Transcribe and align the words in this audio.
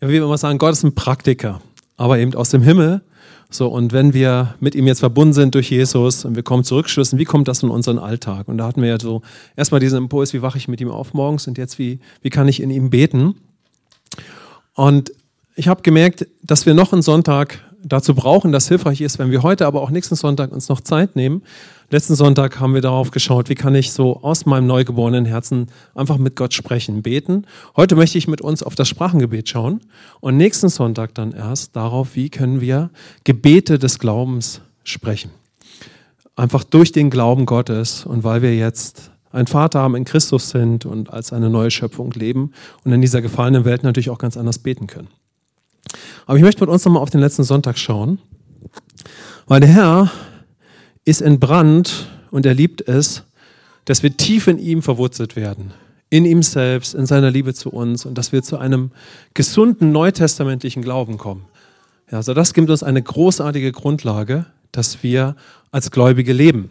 ja, 0.00 0.08
wie 0.08 0.14
wir 0.14 0.24
immer 0.24 0.38
sagen, 0.38 0.58
Gott 0.58 0.72
ist 0.72 0.84
ein 0.84 0.94
Praktiker, 0.94 1.60
aber 1.96 2.18
eben 2.18 2.34
aus 2.34 2.50
dem 2.50 2.62
Himmel. 2.62 3.02
So, 3.48 3.68
und 3.68 3.92
wenn 3.92 4.12
wir 4.12 4.54
mit 4.60 4.74
ihm 4.74 4.86
jetzt 4.86 5.00
verbunden 5.00 5.32
sind 5.32 5.54
durch 5.54 5.70
Jesus 5.70 6.24
und 6.24 6.34
wir 6.34 6.42
kommen 6.42 6.64
zurückschlüssen, 6.64 7.18
wie 7.18 7.24
kommt 7.24 7.48
das 7.48 7.62
in 7.62 7.70
unseren 7.70 7.98
Alltag? 7.98 8.48
Und 8.48 8.58
da 8.58 8.66
hatten 8.66 8.82
wir 8.82 8.88
ja 8.88 8.98
so 8.98 9.22
erstmal 9.54 9.80
diesen 9.80 9.98
Impuls, 9.98 10.32
wie 10.32 10.42
wache 10.42 10.58
ich 10.58 10.68
mit 10.68 10.80
ihm 10.80 10.90
auf 10.90 11.14
morgens 11.14 11.46
und 11.46 11.56
jetzt, 11.56 11.78
wie, 11.78 12.00
wie 12.22 12.30
kann 12.30 12.48
ich 12.48 12.60
in 12.60 12.70
ihm 12.70 12.90
beten? 12.90 13.36
Und 14.74 15.12
ich 15.54 15.68
habe 15.68 15.82
gemerkt, 15.82 16.26
dass 16.42 16.66
wir 16.66 16.74
noch 16.74 16.92
einen 16.92 17.02
Sonntag 17.02 17.60
dazu 17.82 18.14
brauchen, 18.14 18.52
das 18.52 18.68
hilfreich 18.68 19.00
ist, 19.00 19.18
wenn 19.18 19.30
wir 19.30 19.42
heute, 19.42 19.66
aber 19.66 19.80
auch 19.80 19.90
nächsten 19.90 20.16
Sonntag 20.16 20.52
uns 20.52 20.68
noch 20.68 20.80
Zeit 20.80 21.16
nehmen. 21.16 21.42
Letzten 21.88 22.16
Sonntag 22.16 22.58
haben 22.58 22.74
wir 22.74 22.80
darauf 22.80 23.12
geschaut, 23.12 23.48
wie 23.48 23.54
kann 23.54 23.76
ich 23.76 23.92
so 23.92 24.20
aus 24.22 24.44
meinem 24.44 24.66
neugeborenen 24.66 25.24
Herzen 25.24 25.68
einfach 25.94 26.18
mit 26.18 26.34
Gott 26.34 26.52
sprechen, 26.52 27.02
beten. 27.02 27.46
Heute 27.76 27.94
möchte 27.94 28.18
ich 28.18 28.26
mit 28.26 28.40
uns 28.40 28.64
auf 28.64 28.74
das 28.74 28.88
Sprachengebet 28.88 29.48
schauen 29.48 29.80
und 30.18 30.36
nächsten 30.36 30.68
Sonntag 30.68 31.14
dann 31.14 31.30
erst 31.30 31.76
darauf, 31.76 32.16
wie 32.16 32.28
können 32.28 32.60
wir 32.60 32.90
Gebete 33.22 33.78
des 33.78 34.00
Glaubens 34.00 34.62
sprechen. 34.82 35.30
Einfach 36.34 36.64
durch 36.64 36.90
den 36.90 37.08
Glauben 37.08 37.46
Gottes 37.46 38.04
und 38.04 38.24
weil 38.24 38.42
wir 38.42 38.56
jetzt 38.56 39.12
einen 39.30 39.46
Vater 39.46 39.78
haben, 39.78 39.94
in 39.94 40.04
Christus 40.04 40.50
sind 40.50 40.86
und 40.86 41.12
als 41.12 41.32
eine 41.32 41.50
neue 41.50 41.70
Schöpfung 41.70 42.10
leben 42.10 42.50
und 42.82 42.92
in 42.92 43.00
dieser 43.00 43.22
gefallenen 43.22 43.64
Welt 43.64 43.84
natürlich 43.84 44.10
auch 44.10 44.18
ganz 44.18 44.36
anders 44.36 44.58
beten 44.58 44.88
können. 44.88 45.08
Aber 46.26 46.36
ich 46.36 46.42
möchte 46.42 46.62
mit 46.62 46.70
uns 46.70 46.84
nochmal 46.84 47.02
auf 47.02 47.10
den 47.10 47.20
letzten 47.20 47.44
Sonntag 47.44 47.78
schauen, 47.78 48.18
weil 49.46 49.60
der 49.60 49.70
Herr 49.70 50.10
ist 51.06 51.22
entbrannt 51.22 52.08
und 52.30 52.44
er 52.44 52.52
liebt 52.52 52.86
es, 52.86 53.22
dass 53.86 54.02
wir 54.02 54.14
tief 54.14 54.48
in 54.48 54.58
ihm 54.58 54.82
verwurzelt 54.82 55.36
werden, 55.36 55.72
in 56.10 56.26
ihm 56.26 56.42
selbst, 56.42 56.94
in 56.94 57.06
seiner 57.06 57.30
Liebe 57.30 57.54
zu 57.54 57.70
uns 57.70 58.04
und 58.04 58.18
dass 58.18 58.32
wir 58.32 58.42
zu 58.42 58.58
einem 58.58 58.90
gesunden 59.32 59.92
neutestamentlichen 59.92 60.82
Glauben 60.82 61.16
kommen. 61.16 61.46
Ja, 62.10 62.18
also 62.18 62.34
das 62.34 62.52
gibt 62.52 62.68
uns 62.68 62.82
eine 62.82 63.00
großartige 63.02 63.72
Grundlage, 63.72 64.46
dass 64.72 65.02
wir 65.02 65.36
als 65.70 65.90
Gläubige 65.90 66.32
leben. 66.32 66.70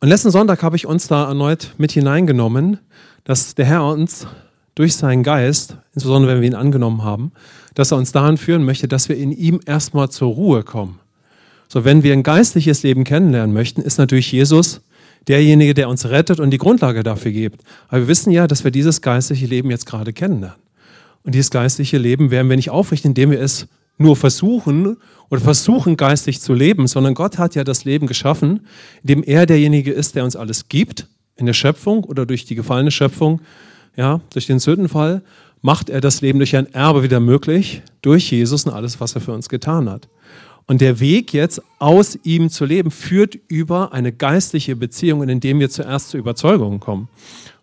Und 0.00 0.08
letzten 0.08 0.30
Sonntag 0.30 0.62
habe 0.62 0.76
ich 0.76 0.86
uns 0.86 1.06
da 1.06 1.28
erneut 1.28 1.74
mit 1.78 1.92
hineingenommen, 1.92 2.78
dass 3.24 3.54
der 3.54 3.66
Herr 3.66 3.84
uns 3.84 4.26
durch 4.74 4.96
seinen 4.96 5.22
Geist, 5.22 5.78
insbesondere 5.94 6.34
wenn 6.34 6.40
wir 6.42 6.48
ihn 6.48 6.54
angenommen 6.54 7.02
haben, 7.02 7.32
dass 7.74 7.92
er 7.92 7.98
uns 7.98 8.12
dahin 8.12 8.36
führen 8.36 8.64
möchte, 8.64 8.88
dass 8.88 9.08
wir 9.08 9.16
in 9.16 9.32
ihm 9.32 9.60
erstmal 9.64 10.10
zur 10.10 10.34
Ruhe 10.34 10.64
kommen. 10.64 10.98
So, 11.68 11.84
wenn 11.84 12.02
wir 12.02 12.12
ein 12.12 12.22
geistliches 12.22 12.82
Leben 12.82 13.04
kennenlernen 13.04 13.52
möchten, 13.52 13.82
ist 13.82 13.98
natürlich 13.98 14.30
Jesus 14.30 14.80
derjenige, 15.28 15.74
der 15.74 15.88
uns 15.88 16.06
rettet 16.06 16.38
und 16.38 16.50
die 16.50 16.58
Grundlage 16.58 17.02
dafür 17.02 17.32
gibt. 17.32 17.62
Aber 17.88 18.02
wir 18.02 18.08
wissen 18.08 18.30
ja, 18.30 18.46
dass 18.46 18.64
wir 18.64 18.70
dieses 18.70 19.00
geistliche 19.02 19.46
Leben 19.46 19.70
jetzt 19.70 19.86
gerade 19.86 20.12
kennenlernen. 20.12 20.58
Und 21.24 21.34
dieses 21.34 21.50
geistliche 21.50 21.98
Leben 21.98 22.30
werden 22.30 22.48
wir 22.48 22.56
nicht 22.56 22.70
aufrichten, 22.70 23.08
indem 23.10 23.32
wir 23.32 23.40
es 23.40 23.66
nur 23.98 24.14
versuchen 24.14 24.96
oder 25.28 25.40
versuchen 25.40 25.96
geistig 25.96 26.40
zu 26.40 26.54
leben, 26.54 26.86
sondern 26.86 27.14
Gott 27.14 27.38
hat 27.38 27.56
ja 27.56 27.64
das 27.64 27.84
Leben 27.84 28.06
geschaffen, 28.06 28.66
indem 29.02 29.24
er 29.24 29.46
derjenige 29.46 29.90
ist, 29.90 30.14
der 30.14 30.22
uns 30.24 30.36
alles 30.36 30.68
gibt 30.68 31.08
in 31.34 31.46
der 31.46 31.52
Schöpfung 31.52 32.04
oder 32.04 32.26
durch 32.26 32.44
die 32.44 32.54
gefallene 32.54 32.90
Schöpfung 32.90 33.40
ja, 33.96 34.20
durch 34.32 34.46
den 34.46 34.58
Sündenfall, 34.58 35.22
macht 35.62 35.90
er 35.90 36.00
das 36.00 36.20
Leben 36.20 36.38
durch 36.38 36.54
ein 36.54 36.72
Erbe 36.72 37.02
wieder 37.02 37.18
möglich, 37.18 37.82
durch 38.02 38.30
Jesus 38.30 38.64
und 38.64 38.72
alles, 38.72 39.00
was 39.00 39.14
er 39.14 39.20
für 39.20 39.32
uns 39.32 39.48
getan 39.48 39.90
hat. 39.90 40.08
Und 40.66 40.80
der 40.80 40.98
Weg 40.98 41.32
jetzt 41.32 41.62
aus 41.78 42.18
ihm 42.24 42.50
zu 42.50 42.64
leben, 42.64 42.90
führt 42.90 43.38
über 43.48 43.92
eine 43.92 44.12
geistliche 44.12 44.74
Beziehung, 44.74 45.28
in 45.28 45.40
dem 45.40 45.60
wir 45.60 45.70
zuerst 45.70 46.10
zur 46.10 46.20
Überzeugung 46.20 46.80
kommen. 46.80 47.08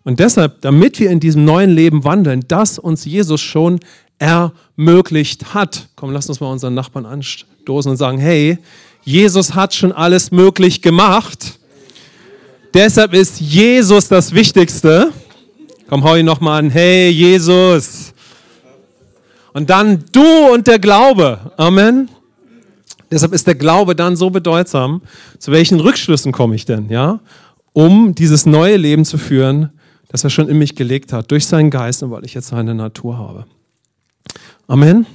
Und 0.04 0.20
deshalb, 0.20 0.60
damit 0.62 1.00
wir 1.00 1.10
in 1.10 1.20
diesem 1.20 1.44
neuen 1.44 1.70
Leben 1.70 2.04
wandeln, 2.04 2.44
das 2.48 2.78
uns 2.78 3.04
Jesus 3.04 3.40
schon 3.40 3.80
ermöglicht 4.18 5.54
hat. 5.54 5.88
Komm, 5.96 6.12
lass 6.12 6.28
uns 6.28 6.40
mal 6.40 6.50
unseren 6.50 6.74
Nachbarn 6.74 7.06
anstoßen 7.06 7.90
und 7.90 7.96
sagen, 7.96 8.18
hey, 8.18 8.58
Jesus 9.02 9.54
hat 9.54 9.74
schon 9.74 9.92
alles 9.92 10.30
möglich 10.30 10.80
gemacht. 10.80 11.58
Deshalb 12.72 13.12
ist 13.12 13.40
Jesus 13.40 14.08
das 14.08 14.32
Wichtigste. 14.32 15.12
Komm, 15.88 16.04
hau 16.04 16.16
ihn 16.16 16.26
nochmal 16.26 16.60
an. 16.60 16.70
Hey, 16.70 17.10
Jesus. 17.10 18.14
Und 19.52 19.70
dann 19.70 20.04
du 20.10 20.52
und 20.52 20.66
der 20.66 20.78
Glaube. 20.78 21.52
Amen. 21.56 22.08
Deshalb 23.14 23.32
ist 23.32 23.46
der 23.46 23.54
Glaube 23.54 23.96
dann 23.96 24.16
so 24.16 24.30
bedeutsam. 24.30 25.02
Zu 25.38 25.52
welchen 25.52 25.80
Rückschlüssen 25.80 26.32
komme 26.32 26.54
ich 26.54 26.64
denn, 26.64 26.88
ja? 26.88 27.20
Um 27.72 28.14
dieses 28.14 28.46
neue 28.46 28.76
Leben 28.76 29.04
zu 29.04 29.18
führen, 29.18 29.70
das 30.08 30.22
er 30.22 30.30
schon 30.30 30.48
in 30.48 30.58
mich 30.58 30.76
gelegt 30.76 31.12
hat, 31.12 31.30
durch 31.30 31.46
seinen 31.46 31.70
Geist 31.70 32.02
und 32.02 32.10
weil 32.10 32.24
ich 32.24 32.34
jetzt 32.34 32.48
seine 32.48 32.74
Natur 32.74 33.18
habe. 33.18 33.46
Amen. 34.66 35.06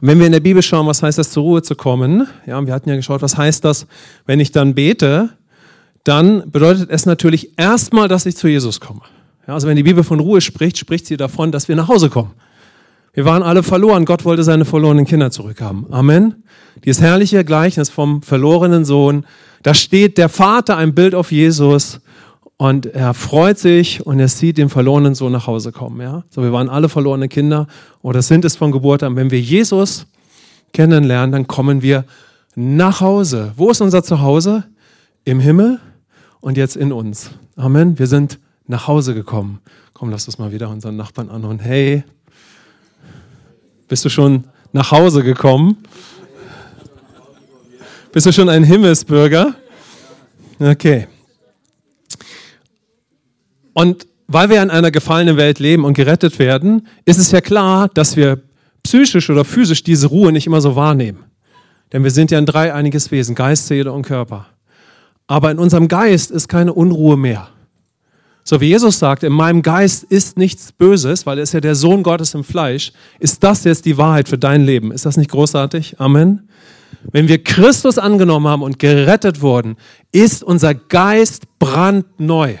Und 0.00 0.08
wenn 0.08 0.18
wir 0.18 0.26
in 0.26 0.32
der 0.32 0.40
Bibel 0.40 0.62
schauen, 0.62 0.86
was 0.86 1.02
heißt 1.02 1.18
das, 1.18 1.30
zur 1.30 1.42
Ruhe 1.42 1.62
zu 1.62 1.74
kommen, 1.74 2.26
ja, 2.46 2.64
wir 2.64 2.72
hatten 2.72 2.88
ja 2.88 2.96
geschaut, 2.96 3.20
was 3.20 3.36
heißt 3.36 3.64
das, 3.64 3.86
wenn 4.24 4.40
ich 4.40 4.50
dann 4.50 4.74
bete, 4.74 5.30
dann 6.04 6.50
bedeutet 6.50 6.88
es 6.90 7.04
natürlich 7.04 7.58
erstmal, 7.58 8.08
dass 8.08 8.24
ich 8.24 8.36
zu 8.36 8.48
Jesus 8.48 8.80
komme. 8.80 9.02
Ja, 9.46 9.54
also 9.54 9.68
wenn 9.68 9.76
die 9.76 9.82
Bibel 9.82 10.04
von 10.04 10.20
Ruhe 10.20 10.40
spricht, 10.40 10.78
spricht 10.78 11.06
sie 11.06 11.16
davon, 11.16 11.52
dass 11.52 11.68
wir 11.68 11.76
nach 11.76 11.88
Hause 11.88 12.08
kommen. 12.08 12.32
Wir 13.20 13.26
waren 13.26 13.42
alle 13.42 13.62
verloren. 13.62 14.06
Gott 14.06 14.24
wollte 14.24 14.44
seine 14.44 14.64
verlorenen 14.64 15.04
Kinder 15.04 15.30
zurückhaben. 15.30 15.84
Amen. 15.92 16.42
Dieses 16.86 17.02
herrliche 17.02 17.44
Gleichnis 17.44 17.90
vom 17.90 18.22
verlorenen 18.22 18.86
Sohn. 18.86 19.26
Da 19.62 19.74
steht 19.74 20.16
der 20.16 20.30
Vater 20.30 20.78
ein 20.78 20.94
Bild 20.94 21.14
auf 21.14 21.30
Jesus 21.30 22.00
und 22.56 22.86
er 22.86 23.12
freut 23.12 23.58
sich 23.58 24.06
und 24.06 24.20
er 24.20 24.28
sieht 24.28 24.56
den 24.56 24.70
verlorenen 24.70 25.14
Sohn 25.14 25.32
nach 25.32 25.46
Hause 25.46 25.70
kommen. 25.70 26.00
Ja? 26.00 26.24
So, 26.30 26.42
wir 26.42 26.50
waren 26.54 26.70
alle 26.70 26.88
verlorene 26.88 27.28
Kinder 27.28 27.66
oder 28.00 28.22
sind 28.22 28.46
es 28.46 28.56
von 28.56 28.72
Geburt 28.72 29.02
an. 29.02 29.16
Wenn 29.16 29.30
wir 29.30 29.40
Jesus 29.40 30.06
kennenlernen, 30.72 31.30
dann 31.30 31.46
kommen 31.46 31.82
wir 31.82 32.06
nach 32.54 33.02
Hause. 33.02 33.52
Wo 33.54 33.68
ist 33.68 33.82
unser 33.82 34.02
Zuhause? 34.02 34.64
Im 35.26 35.40
Himmel 35.40 35.78
und 36.40 36.56
jetzt 36.56 36.74
in 36.74 36.90
uns. 36.90 37.32
Amen. 37.54 37.98
Wir 37.98 38.06
sind 38.06 38.38
nach 38.66 38.88
Hause 38.88 39.12
gekommen. 39.12 39.58
Komm, 39.92 40.08
lass 40.08 40.24
uns 40.24 40.38
mal 40.38 40.52
wieder 40.52 40.70
unseren 40.70 40.96
Nachbarn 40.96 41.28
anhören. 41.28 41.58
Hey, 41.58 42.02
bist 43.90 44.04
du 44.04 44.08
schon 44.08 44.44
nach 44.72 44.92
Hause 44.92 45.24
gekommen? 45.24 45.76
Bist 48.12 48.24
du 48.24 48.32
schon 48.32 48.48
ein 48.48 48.62
Himmelsbürger? 48.62 49.56
Okay. 50.60 51.08
Und 53.74 54.06
weil 54.28 54.48
wir 54.48 54.62
in 54.62 54.70
einer 54.70 54.92
gefallenen 54.92 55.36
Welt 55.36 55.58
leben 55.58 55.84
und 55.84 55.94
gerettet 55.94 56.38
werden, 56.38 56.86
ist 57.04 57.18
es 57.18 57.32
ja 57.32 57.40
klar, 57.40 57.88
dass 57.88 58.16
wir 58.16 58.40
psychisch 58.84 59.28
oder 59.28 59.44
physisch 59.44 59.82
diese 59.82 60.06
Ruhe 60.06 60.30
nicht 60.30 60.46
immer 60.46 60.60
so 60.60 60.76
wahrnehmen. 60.76 61.24
Denn 61.92 62.04
wir 62.04 62.12
sind 62.12 62.30
ja 62.30 62.38
ein 62.38 62.46
dreieiniges 62.46 63.10
Wesen, 63.10 63.34
Geist, 63.34 63.66
Seele 63.66 63.92
und 63.92 64.02
Körper. 64.02 64.46
Aber 65.26 65.50
in 65.50 65.58
unserem 65.58 65.88
Geist 65.88 66.30
ist 66.30 66.46
keine 66.46 66.72
Unruhe 66.72 67.16
mehr. 67.16 67.48
So 68.42 68.60
wie 68.60 68.68
Jesus 68.68 68.98
sagt, 68.98 69.22
in 69.22 69.32
meinem 69.32 69.62
Geist 69.62 70.04
ist 70.04 70.38
nichts 70.38 70.72
Böses, 70.72 71.26
weil 71.26 71.38
er 71.38 71.42
ist 71.42 71.52
ja 71.52 71.60
der 71.60 71.74
Sohn 71.74 72.02
Gottes 72.02 72.34
im 72.34 72.44
Fleisch. 72.44 72.92
Ist 73.18 73.42
das 73.44 73.64
jetzt 73.64 73.84
die 73.84 73.98
Wahrheit 73.98 74.28
für 74.28 74.38
dein 74.38 74.64
Leben? 74.64 74.92
Ist 74.92 75.06
das 75.06 75.16
nicht 75.16 75.30
großartig? 75.30 76.00
Amen. 76.00 76.48
Wenn 77.12 77.28
wir 77.28 77.42
Christus 77.42 77.98
angenommen 77.98 78.46
haben 78.46 78.62
und 78.62 78.78
gerettet 78.78 79.40
wurden, 79.40 79.76
ist 80.12 80.42
unser 80.42 80.74
Geist 80.74 81.44
brandneu. 81.58 82.56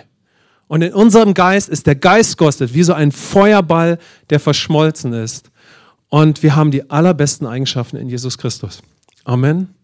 Und 0.68 0.82
in 0.82 0.92
unserem 0.92 1.34
Geist 1.34 1.68
ist 1.68 1.86
der 1.86 1.96
Geist 1.96 2.38
Gottes 2.38 2.74
wie 2.74 2.82
so 2.82 2.92
ein 2.92 3.10
Feuerball, 3.10 3.98
der 4.30 4.38
verschmolzen 4.38 5.12
ist. 5.12 5.50
Und 6.08 6.42
wir 6.42 6.56
haben 6.56 6.70
die 6.70 6.90
allerbesten 6.90 7.46
Eigenschaften 7.46 7.96
in 7.96 8.08
Jesus 8.08 8.38
Christus. 8.38 8.82
Amen. 9.24 9.74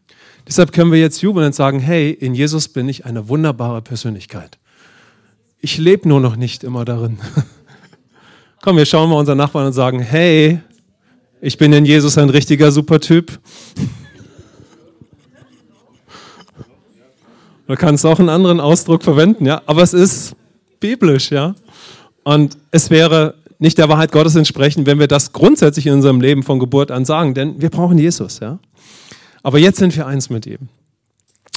Deshalb 0.47 0.73
können 0.73 0.93
wir 0.93 1.01
jetzt 1.01 1.23
jubeln 1.23 1.47
und 1.47 1.55
sagen, 1.55 1.81
hey, 1.81 2.11
in 2.11 2.34
Jesus 2.34 2.69
bin 2.69 2.89
ich 2.89 3.05
eine 3.05 3.28
wunderbare 3.28 3.83
Persönlichkeit 3.83 4.59
ich 5.61 5.78
lebe 5.78 6.09
nur 6.09 6.21
noch 6.21 6.37
nicht 6.37 6.65
immer 6.65 6.84
darin. 6.84 7.19
Komm, 8.62 8.77
wir 8.77 8.87
schauen 8.87 9.11
mal 9.11 9.17
unseren 9.17 9.39
Nachbarn 9.39 9.67
und 9.67 9.72
sagen, 9.72 10.00
hey, 10.00 10.61
ich 11.41 11.59
bin 11.59 11.72
in 11.72 11.84
Jesus 11.84 12.19
ein 12.19 12.30
richtiger 12.30 12.72
Supertyp. 12.72 13.39
Du 17.66 17.75
kannst 17.75 18.07
auch 18.07 18.19
einen 18.19 18.28
anderen 18.28 18.60
Ausdruck 18.60 19.03
verwenden, 19.03 19.45
ja, 19.45 19.60
aber 19.66 19.83
es 19.83 19.92
ist 19.92 20.36
biblisch, 20.78 21.30
ja. 21.30 21.54
Und 22.22 22.57
es 22.71 22.91
wäre 22.91 23.34
nicht 23.59 23.78
der 23.78 23.89
Wahrheit 23.89 24.13
Gottes 24.13 24.36
entsprechend, 24.36 24.86
wenn 24.86 24.98
wir 24.98 25.09
das 25.09 25.33
grundsätzlich 25.33 25.86
in 25.86 25.95
unserem 25.95 26.21
Leben 26.21 26.42
von 26.42 26.59
Geburt 26.59 26.91
an 26.91 27.04
sagen, 27.04 27.34
denn 27.34 27.60
wir 27.60 27.71
brauchen 27.71 27.98
Jesus, 27.98 28.41
ja. 28.41 28.59
Aber 29.42 29.59
jetzt 29.59 29.78
sind 29.78 29.97
wir 29.97 30.07
eins 30.07 30.30
mit 30.30 30.47
ihm. 30.47 30.69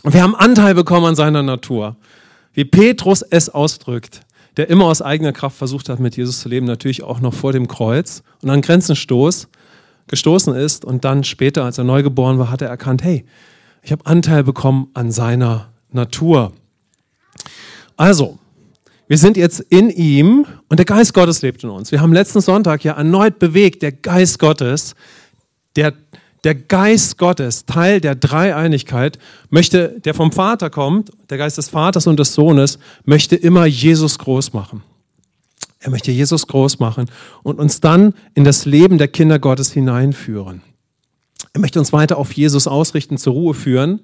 Und 0.04 0.14
wir 0.14 0.24
haben 0.24 0.36
Anteil 0.36 0.76
bekommen 0.76 1.06
an 1.08 1.16
seiner 1.16 1.44
Natur 1.44 1.96
wie 2.60 2.66
Petrus 2.66 3.22
es 3.22 3.48
ausdrückt, 3.48 4.20
der 4.58 4.70
immer 4.70 4.84
aus 4.84 5.02
eigener 5.02 5.32
Kraft 5.32 5.58
versucht 5.58 5.88
hat, 5.88 6.02
mit 6.02 6.18
Jesus 6.18 6.42
zu 6.42 6.50
leben, 6.50 6.66
natürlich 6.66 7.04
auch 7.04 7.22
noch 7.22 7.34
vor 7.34 7.54
dem 7.54 7.70
Kreuz 7.70 8.22
und 8.42 8.50
an 8.50 8.60
Grenzenstoß 8.60 9.48
gestoßen 10.08 10.54
ist 10.54 10.84
und 10.84 11.06
dann 11.06 11.24
später, 11.24 11.64
als 11.64 11.78
er 11.78 11.86
neugeboren 11.86 12.38
war, 12.38 12.52
hat 12.52 12.62
er 12.62 12.68
erkannt, 12.68 13.02
hey, 13.02 13.24
ich 13.82 13.94
habe 13.94 14.06
Anteil 14.06 14.44
bekommen 14.44 14.90
an 14.94 15.10
seiner 15.10 15.70
Natur. 15.90 16.52
Also, 17.96 18.38
wir 19.08 19.18
sind 19.18 19.38
jetzt 19.38 19.62
in 19.62 19.90
ihm 19.90 20.46
und 20.68 20.80
der 20.80 20.86
Geist 20.86 21.14
Gottes 21.14 21.42
lebt 21.42 21.64
in 21.64 21.70
uns. 21.70 21.94
Wir 21.94 22.02
haben 22.02 22.12
letzten 22.12 22.42
Sonntag 22.42 22.84
ja 22.84 22.92
erneut 22.92 23.40
bewegt, 23.40 23.84
der 23.84 23.94
Geist 23.94 24.38
Gottes, 24.38 24.96
der, 25.78 25.94
der 26.44 26.56
Geist 26.56 27.18
Gottes, 27.18 27.66
Teil 27.66 28.02
der 28.02 28.16
Dreieinigkeit, 28.16 29.20
möchte, 29.50 30.00
der 30.04 30.14
vom 30.14 30.32
Vater 30.32 30.70
kommt, 30.70 31.12
der 31.30 31.38
Geist 31.38 31.58
des 31.58 31.70
Vaters 31.70 32.08
und 32.08 32.20
des 32.20 32.34
Sohnes, 32.34 32.80
möchte 33.06 33.36
immer 33.36 33.66
Jesus 33.66 34.18
groß 34.20 34.54
machen. 34.54 34.84
Er 35.80 35.92
möchte 35.92 36.12
Jesus 36.12 36.48
groß 36.48 36.80
machen 36.80 37.10
und 37.44 37.60
uns 37.60 37.80
dann 37.80 38.14
in 38.34 38.44
das 38.44 38.66
Leben 38.66 38.98
der 38.98 39.08
Kinder 39.08 39.40
Gottes 39.40 39.72
hineinführen. 39.72 40.62
Er 41.54 41.62
möchte 41.62 41.80
uns 41.80 41.94
weiter 41.94 42.18
auf 42.18 42.34
Jesus 42.34 42.68
ausrichten, 42.68 43.18
zur 43.18 43.34
Ruhe 43.34 43.54
führen, 43.54 44.02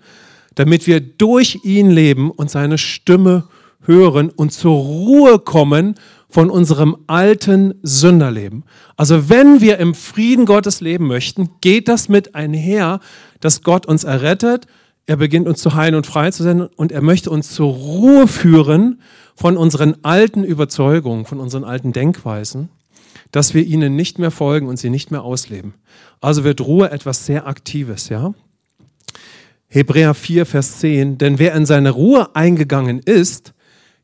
damit 0.55 0.87
wir 0.87 1.01
durch 1.01 1.59
ihn 1.63 1.89
leben 1.89 2.31
und 2.31 2.49
seine 2.49 2.77
Stimme 2.77 3.47
hören 3.81 4.29
und 4.29 4.51
zur 4.51 4.75
Ruhe 4.75 5.39
kommen 5.39 5.95
von 6.35 6.49
unserem 6.49 6.97
alten 7.07 7.75
Sünderleben. 7.81 8.65
Also 8.97 9.29
wenn 9.29 9.61
wir 9.61 9.77
im 9.77 9.93
Frieden 9.95 10.45
Gottes 10.45 10.81
leben 10.81 11.07
möchten, 11.07 11.49
geht 11.61 11.87
das 11.87 12.09
mit 12.09 12.35
einher, 12.35 12.99
dass 13.39 13.63
Gott 13.63 13.85
uns 13.85 14.03
errettet, 14.03 14.67
er 15.05 15.15
beginnt 15.15 15.47
uns 15.47 15.61
zu 15.61 15.75
heilen 15.75 15.95
und 15.95 16.05
frei 16.05 16.31
zu 16.31 16.43
sein 16.43 16.63
und 16.63 16.91
er 16.91 17.01
möchte 17.01 17.29
uns 17.29 17.53
zur 17.53 17.71
Ruhe 17.71 18.27
führen 18.27 18.99
von 19.33 19.55
unseren 19.55 19.95
alten 20.03 20.43
Überzeugungen, 20.43 21.23
von 21.23 21.39
unseren 21.39 21.63
alten 21.63 21.93
Denkweisen, 21.93 22.67
dass 23.31 23.53
wir 23.53 23.63
ihnen 23.63 23.95
nicht 23.95 24.19
mehr 24.19 24.29
folgen 24.29 24.67
und 24.67 24.75
sie 24.75 24.89
nicht 24.89 25.11
mehr 25.11 25.23
ausleben. 25.23 25.73
Also 26.19 26.43
wird 26.43 26.59
Ruhe 26.59 26.91
etwas 26.91 27.25
sehr 27.25 27.47
Aktives, 27.47 28.09
ja? 28.09 28.33
Hebräer 29.69 30.13
4, 30.13 30.45
Vers 30.45 30.79
10, 30.79 31.17
denn 31.17 31.39
wer 31.39 31.55
in 31.55 31.65
seine 31.65 31.91
Ruhe 31.91 32.35
eingegangen 32.35 32.99
ist, 32.99 33.53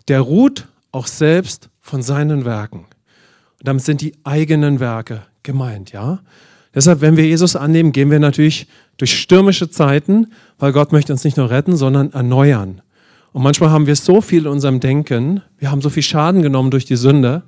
der 0.08 0.22
ruht 0.22 0.70
auch 0.94 1.08
selbst 1.08 1.71
von 1.82 2.02
seinen 2.02 2.46
Werken. 2.46 2.86
Und 3.60 3.68
damit 3.68 3.84
sind 3.84 4.02
die 4.02 4.14
eigenen 4.24 4.80
Werke 4.80 5.24
gemeint, 5.44 5.92
ja? 5.92 6.20
Deshalb, 6.74 7.02
wenn 7.02 7.18
wir 7.18 7.26
Jesus 7.26 7.58
annehmen, 7.58 7.92
gehen 7.92 8.10
wir 8.10 8.20
natürlich 8.20 8.68
durch 8.98 9.20
stürmische 9.20 9.70
Zeiten, 9.70 10.28
weil 10.58 10.72
Gott 10.72 10.94
möchte 10.94 11.12
uns 11.12 11.26
nicht 11.26 11.36
nur 11.36 11.50
retten, 11.50 11.76
sondern 11.76 12.14
erneuern. 12.14 12.82
Und 13.34 13.44
manchmal 13.44 13.72
haben 13.72 13.88
wir 13.88 13.96
so 13.96 14.22
viel 14.22 14.44
in 14.44 14.48
unserem 14.48 14.80
Denken, 14.80 15.42
wir 15.58 15.70
haben 15.70 15.82
so 15.82 15.90
viel 15.90 16.04
Schaden 16.04 16.42
genommen 16.42 16.72
durch 16.72 16.86
die 16.86 16.96
Sünde, 16.96 17.44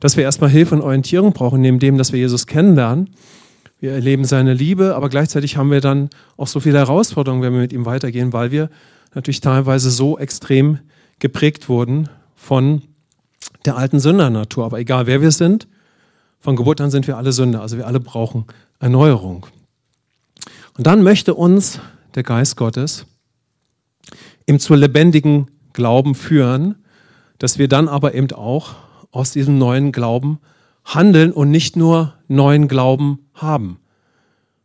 dass 0.00 0.16
wir 0.16 0.24
erstmal 0.24 0.50
Hilfe 0.50 0.74
und 0.74 0.80
Orientierung 0.80 1.32
brauchen, 1.32 1.60
neben 1.60 1.78
dem, 1.78 1.98
dass 1.98 2.12
wir 2.12 2.18
Jesus 2.18 2.46
kennenlernen. 2.46 3.10
Wir 3.78 3.92
erleben 3.92 4.24
seine 4.24 4.54
Liebe, 4.54 4.94
aber 4.94 5.08
gleichzeitig 5.08 5.56
haben 5.56 5.70
wir 5.70 5.80
dann 5.80 6.10
auch 6.36 6.46
so 6.46 6.60
viele 6.60 6.78
Herausforderungen, 6.78 7.42
wenn 7.42 7.52
wir 7.52 7.60
mit 7.60 7.72
ihm 7.72 7.84
weitergehen, 7.84 8.32
weil 8.32 8.50
wir 8.50 8.70
natürlich 9.14 9.40
teilweise 9.40 9.90
so 9.90 10.18
extrem 10.18 10.78
geprägt 11.18 11.68
wurden 11.68 12.08
von 12.34 12.82
der 13.64 13.76
alten 13.76 14.00
Sündernatur. 14.00 14.64
Aber 14.64 14.78
egal 14.78 15.06
wer 15.06 15.20
wir 15.20 15.30
sind, 15.30 15.68
von 16.40 16.56
Geburt 16.56 16.80
an 16.80 16.90
sind 16.90 17.06
wir 17.06 17.16
alle 17.16 17.32
Sünder. 17.32 17.60
Also 17.60 17.76
wir 17.76 17.86
alle 17.86 18.00
brauchen 18.00 18.46
Erneuerung. 18.80 19.46
Und 20.76 20.86
dann 20.86 21.02
möchte 21.02 21.34
uns 21.34 21.78
der 22.14 22.22
Geist 22.22 22.56
Gottes 22.56 23.06
ihm 24.46 24.58
zu 24.58 24.74
lebendigen 24.74 25.50
Glauben 25.72 26.14
führen, 26.14 26.76
dass 27.38 27.58
wir 27.58 27.68
dann 27.68 27.88
aber 27.88 28.14
eben 28.14 28.30
auch 28.32 28.74
aus 29.10 29.30
diesem 29.30 29.58
neuen 29.58 29.92
Glauben 29.92 30.40
handeln 30.84 31.32
und 31.32 31.50
nicht 31.50 31.76
nur 31.76 32.14
neuen 32.28 32.68
Glauben 32.68 33.28
haben, 33.34 33.78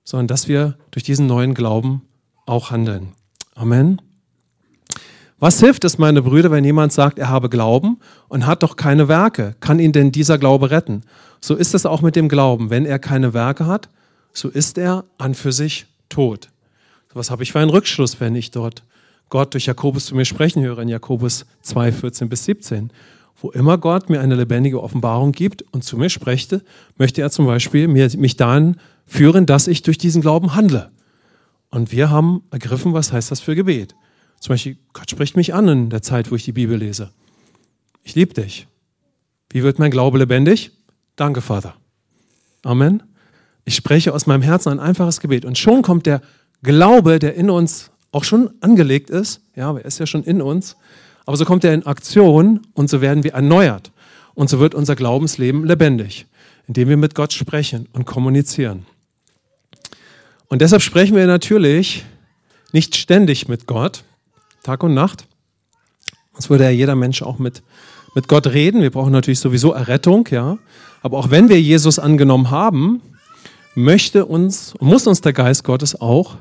sondern 0.04 0.28
dass 0.28 0.48
wir 0.48 0.78
durch 0.92 1.04
diesen 1.04 1.28
neuen 1.28 1.54
Glauben 1.54 2.02
auch 2.46 2.72
handeln. 2.72 3.10
Amen. 3.56 4.02
Was 5.39 5.60
hilft 5.60 5.84
es, 5.84 6.00
meine 6.00 6.24
Brüder, 6.24 6.50
wenn 6.50 6.63
jemand 6.63 6.92
sagt, 6.92 7.19
er 7.19 7.30
habe 7.30 7.50
Glauben 7.50 8.00
und 8.28 8.48
hat 8.48 8.63
doch 8.63 8.75
keine 8.75 9.07
Werke? 9.07 9.56
Kann 9.60 9.80
ihn 9.80 9.92
denn 9.92 10.12
dieser 10.12 10.39
Glaube 10.39 10.72
retten? 10.72 11.04
So 11.42 11.56
ist 11.56 11.75
es 11.75 11.86
auch 11.86 12.01
mit 12.01 12.16
dem 12.16 12.28
Glauben. 12.28 12.72
Wenn 12.72 12.86
er 12.86 12.98
keine 12.98 13.36
Werke 13.36 13.68
hat, 13.68 13.88
so 14.34 14.50
ist 14.50 14.80
er 14.80 15.06
an 15.19 15.36
für 15.36 15.51
sich 15.51 15.86
tot. 16.10 16.50
Was 17.13 17.31
habe 17.31 17.44
ich 17.44 17.51
für 17.51 17.60
einen 17.60 17.69
Rückschluss, 17.69 18.19
wenn 18.19 18.36
ich 18.36 18.51
dort 18.51 18.84
Gott 19.30 19.54
durch 19.54 19.66
Jakobus 19.66 20.06
zu 20.06 20.16
mir 20.16 20.25
sprechen 20.25 20.63
höre, 20.63 20.80
in 20.80 20.88
Jakobus 20.88 21.45
2, 21.62 21.92
14 21.92 22.30
bis 22.30 22.45
17? 22.45 22.92
Wo 23.39 23.51
immer 23.51 23.78
Gott 23.78 24.10
mir 24.10 24.22
eine 24.22 24.36
lebendige 24.36 24.81
Offenbarung 24.81 25.31
gibt 25.31 25.63
und 25.72 25.84
zu 25.84 25.98
mir 25.98 26.10
spreche, 26.10 26.62
möchte 26.98 27.22
er 27.22 27.30
zum 27.30 27.45
Beispiel 27.45 27.88
mich 27.88 28.38
dahin 28.38 28.78
führen, 29.06 29.45
dass 29.45 29.68
ich 29.68 29.84
durch 29.84 30.00
diesen 30.00 30.22
Glauben 30.22 30.56
handle. 30.56 30.89
Und 31.69 31.92
wir 31.92 32.10
haben 32.10 32.44
ergriffen, 32.50 32.94
was 32.94 33.12
heißt 33.12 33.30
das 33.30 33.39
für 33.39 33.56
Gebet? 33.56 33.95
Zum 34.39 34.54
Beispiel, 34.54 34.78
Gott 34.94 35.10
spricht 35.10 35.36
mich 35.36 35.54
an 35.54 35.68
in 35.68 35.89
der 35.89 36.01
Zeit, 36.01 36.31
wo 36.31 36.36
ich 36.36 36.45
die 36.45 36.51
Bibel 36.51 36.78
lese. 36.78 37.12
Ich 38.04 38.16
liebe 38.16 38.34
dich. 38.34 38.68
Wie 39.50 39.63
wird 39.63 39.80
mein 39.80 39.92
Glaube 39.92 40.18
lebendig? 40.18 40.72
Danke, 41.16 41.42
Vater. 41.42 41.75
Amen. 42.63 43.04
Ich 43.66 43.75
spreche 43.75 44.13
aus 44.13 44.28
meinem 44.28 44.42
Herzen 44.42 44.72
ein 44.72 44.80
einfaches 44.80 45.19
Gebet. 45.19 45.45
Und 45.45 45.57
schon 45.57 45.81
kommt 45.81 46.06
der 46.06 46.22
Glaube, 46.63 47.19
der 47.19 47.36
in 47.36 47.50
uns 47.50 47.92
auch 48.12 48.24
schon 48.24 48.51
angelegt 48.62 49.10
ist. 49.10 49.42
Ja, 49.56 49.75
er 49.75 49.86
ist 49.86 50.00
ja 50.00 50.06
schon 50.06 50.24
in 50.24 50.42
uns. 50.42 50.78
Aber 51.25 51.36
so 51.36 51.44
kommt 51.44 51.63
er 51.63 51.74
in 51.74 51.86
Aktion 51.86 52.62
und 52.74 52.89
so 52.89 53.01
werden 53.01 53.24
wir 53.24 53.34
erneuert. 53.34 53.92
Und 54.34 54.50
so 54.50 54.60
wird 54.60 54.75
unser 54.75 54.95
Glaubensleben 54.95 55.66
lebendig, 55.66 56.28
indem 56.68 56.89
wir 56.89 56.98
mit 56.98 57.16
Gott 57.16 57.34
sprechen 57.34 57.88
und 57.92 58.06
kommunizieren. 58.06 58.86
Und 60.48 60.62
deshalb 60.62 60.81
sprechen 60.81 61.16
wir 61.16 61.28
natürlich 61.28 62.06
nicht 62.72 62.95
ständig 62.95 63.48
mit 63.48 63.66
Gott, 63.66 64.04
Tag 64.68 64.84
und 64.84 64.94
Nacht. 64.94 65.30
Sonst 66.34 66.50
würde 66.50 66.66
ja 66.66 66.69
jeder 66.72 66.96
Mensch 66.96 67.22
auch 67.22 67.40
mit, 67.40 67.64
mit 68.16 68.28
Gott 68.28 68.48
reden. 68.48 68.81
Wir 68.81 68.92
brauchen 68.92 69.14
natürlich 69.14 69.40
sowieso 69.40 69.72
Errettung, 69.72 70.28
ja. 70.30 70.58
Aber 71.02 71.19
auch 71.19 71.31
wenn 71.31 71.48
wir 71.48 71.62
Jesus 71.62 72.00
angenommen 72.00 72.52
haben, 72.52 73.02
möchte 73.75 74.25
uns, 74.25 74.74
muss 74.81 75.08
uns 75.08 75.22
der 75.22 75.31
Geist 75.31 75.64
Gottes 75.64 76.02
auch 76.02 76.36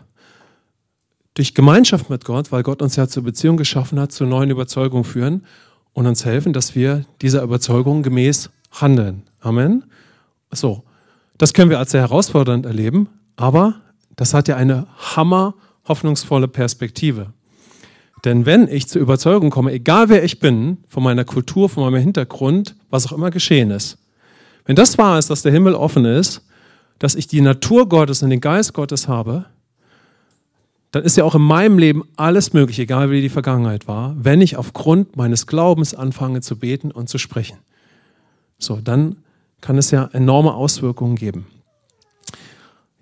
durch 1.34 1.54
Gemeinschaft 1.54 2.10
mit 2.10 2.24
Gott, 2.24 2.50
weil 2.50 2.64
Gott 2.64 2.82
uns 2.82 2.96
ja 2.96 3.06
zur 3.06 3.22
Beziehung 3.22 3.56
geschaffen 3.56 4.00
hat, 4.00 4.10
zu 4.10 4.24
neuen 4.24 4.50
Überzeugungen 4.50 5.04
führen 5.04 5.44
und 5.92 6.08
uns 6.08 6.24
helfen, 6.24 6.52
dass 6.52 6.74
wir 6.74 7.04
dieser 7.22 7.44
Überzeugung 7.44 8.02
gemäß 8.02 8.50
handeln. 8.72 9.22
Amen. 9.38 9.84
So, 10.50 10.82
das 11.38 11.52
können 11.52 11.70
wir 11.70 11.78
als 11.78 11.92
sehr 11.92 12.00
herausfordernd 12.00 12.66
erleben, 12.66 13.08
aber 13.36 13.76
das 14.16 14.34
hat 14.34 14.48
ja 14.48 14.56
eine 14.56 14.88
hammer 14.98 15.54
hoffnungsvolle 15.86 16.48
Perspektive. 16.48 17.32
Denn 18.24 18.46
wenn 18.46 18.68
ich 18.68 18.88
zur 18.88 19.02
Überzeugung 19.02 19.50
komme, 19.50 19.72
egal 19.72 20.08
wer 20.08 20.24
ich 20.24 20.40
bin, 20.40 20.78
von 20.88 21.02
meiner 21.02 21.24
Kultur, 21.24 21.68
von 21.68 21.84
meinem 21.84 22.02
Hintergrund, 22.02 22.74
was 22.90 23.06
auch 23.06 23.12
immer 23.12 23.30
geschehen 23.30 23.70
ist, 23.70 23.98
wenn 24.64 24.76
das 24.76 24.98
wahr 24.98 25.18
ist, 25.18 25.30
dass 25.30 25.42
der 25.42 25.52
Himmel 25.52 25.74
offen 25.74 26.04
ist, 26.04 26.42
dass 26.98 27.14
ich 27.14 27.28
die 27.28 27.40
Natur 27.40 27.88
Gottes 27.88 28.22
und 28.22 28.30
den 28.30 28.40
Geist 28.40 28.72
Gottes 28.74 29.06
habe, 29.06 29.46
dann 30.90 31.04
ist 31.04 31.16
ja 31.16 31.24
auch 31.24 31.34
in 31.34 31.42
meinem 31.42 31.78
Leben 31.78 32.04
alles 32.16 32.52
möglich, 32.52 32.78
egal 32.78 33.10
wie 33.10 33.20
die 33.20 33.28
Vergangenheit 33.28 33.86
war, 33.86 34.16
wenn 34.18 34.40
ich 34.40 34.56
aufgrund 34.56 35.16
meines 35.16 35.46
Glaubens 35.46 35.94
anfange 35.94 36.40
zu 36.40 36.58
beten 36.58 36.90
und 36.90 37.08
zu 37.08 37.18
sprechen. 37.18 37.58
So, 38.58 38.80
dann 38.80 39.16
kann 39.60 39.78
es 39.78 39.90
ja 39.90 40.08
enorme 40.12 40.54
Auswirkungen 40.54 41.16
geben. 41.16 41.46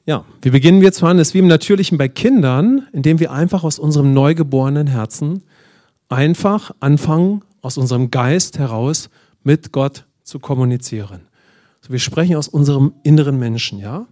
Ja, 0.06 0.24
wie 0.42 0.50
beginnen 0.50 0.82
wir 0.82 0.92
zu 0.92 1.06
handeln? 1.06 1.18
Das 1.18 1.28
ist 1.28 1.34
wie 1.34 1.38
im 1.38 1.46
Natürlichen 1.46 1.96
bei 1.96 2.08
Kindern, 2.08 2.86
indem 2.92 3.20
wir 3.20 3.32
einfach 3.32 3.64
aus 3.64 3.78
unserem 3.78 4.12
neugeborenen 4.12 4.86
Herzen 4.86 5.42
einfach 6.08 6.72
anfangen, 6.80 7.42
aus 7.62 7.78
unserem 7.78 8.10
Geist 8.10 8.58
heraus 8.58 9.08
mit 9.42 9.72
Gott 9.72 10.04
zu 10.22 10.38
kommunizieren. 10.38 11.22
So, 11.80 11.92
wir 11.92 11.98
sprechen 11.98 12.36
aus 12.36 12.48
unserem 12.48 12.92
inneren 13.02 13.38
Menschen, 13.38 13.78
ja? 13.78 14.06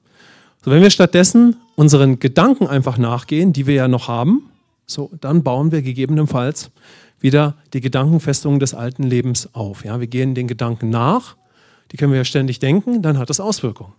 So, 0.65 0.71
wenn 0.71 0.81
wir 0.81 0.91
stattdessen 0.91 1.57
unseren 1.75 2.21
Gedanken 2.21 2.67
einfach 2.67 2.97
nachgehen, 2.97 3.53
die 3.53 3.67
wir 3.67 3.75
ja 3.75 3.89
noch 3.89 4.09
haben, 4.09 4.49
so, 4.87 5.11
dann 5.21 5.43
bauen 5.43 5.73
wir 5.73 5.83
gegebenenfalls 5.83 6.71
wieder 7.21 7.57
die 7.73 7.81
Gedankenfestungen 7.81 8.61
des 8.61 8.75
alten 8.75 9.03
Lebens 9.03 9.55
auf. 9.55 9.85
Ja? 9.85 10.01
Wir 10.01 10.07
gehen 10.07 10.35
den 10.35 10.49
Gedanken 10.49 10.91
nach, 10.91 11.37
die 11.91 11.97
können 11.97 12.13
wir 12.13 12.19
ja 12.19 12.25
ständig 12.25 12.59
denken, 12.61 13.03
dann 13.03 13.19
hat 13.19 13.31
das 13.31 13.41
Auswirkungen. 13.41 13.93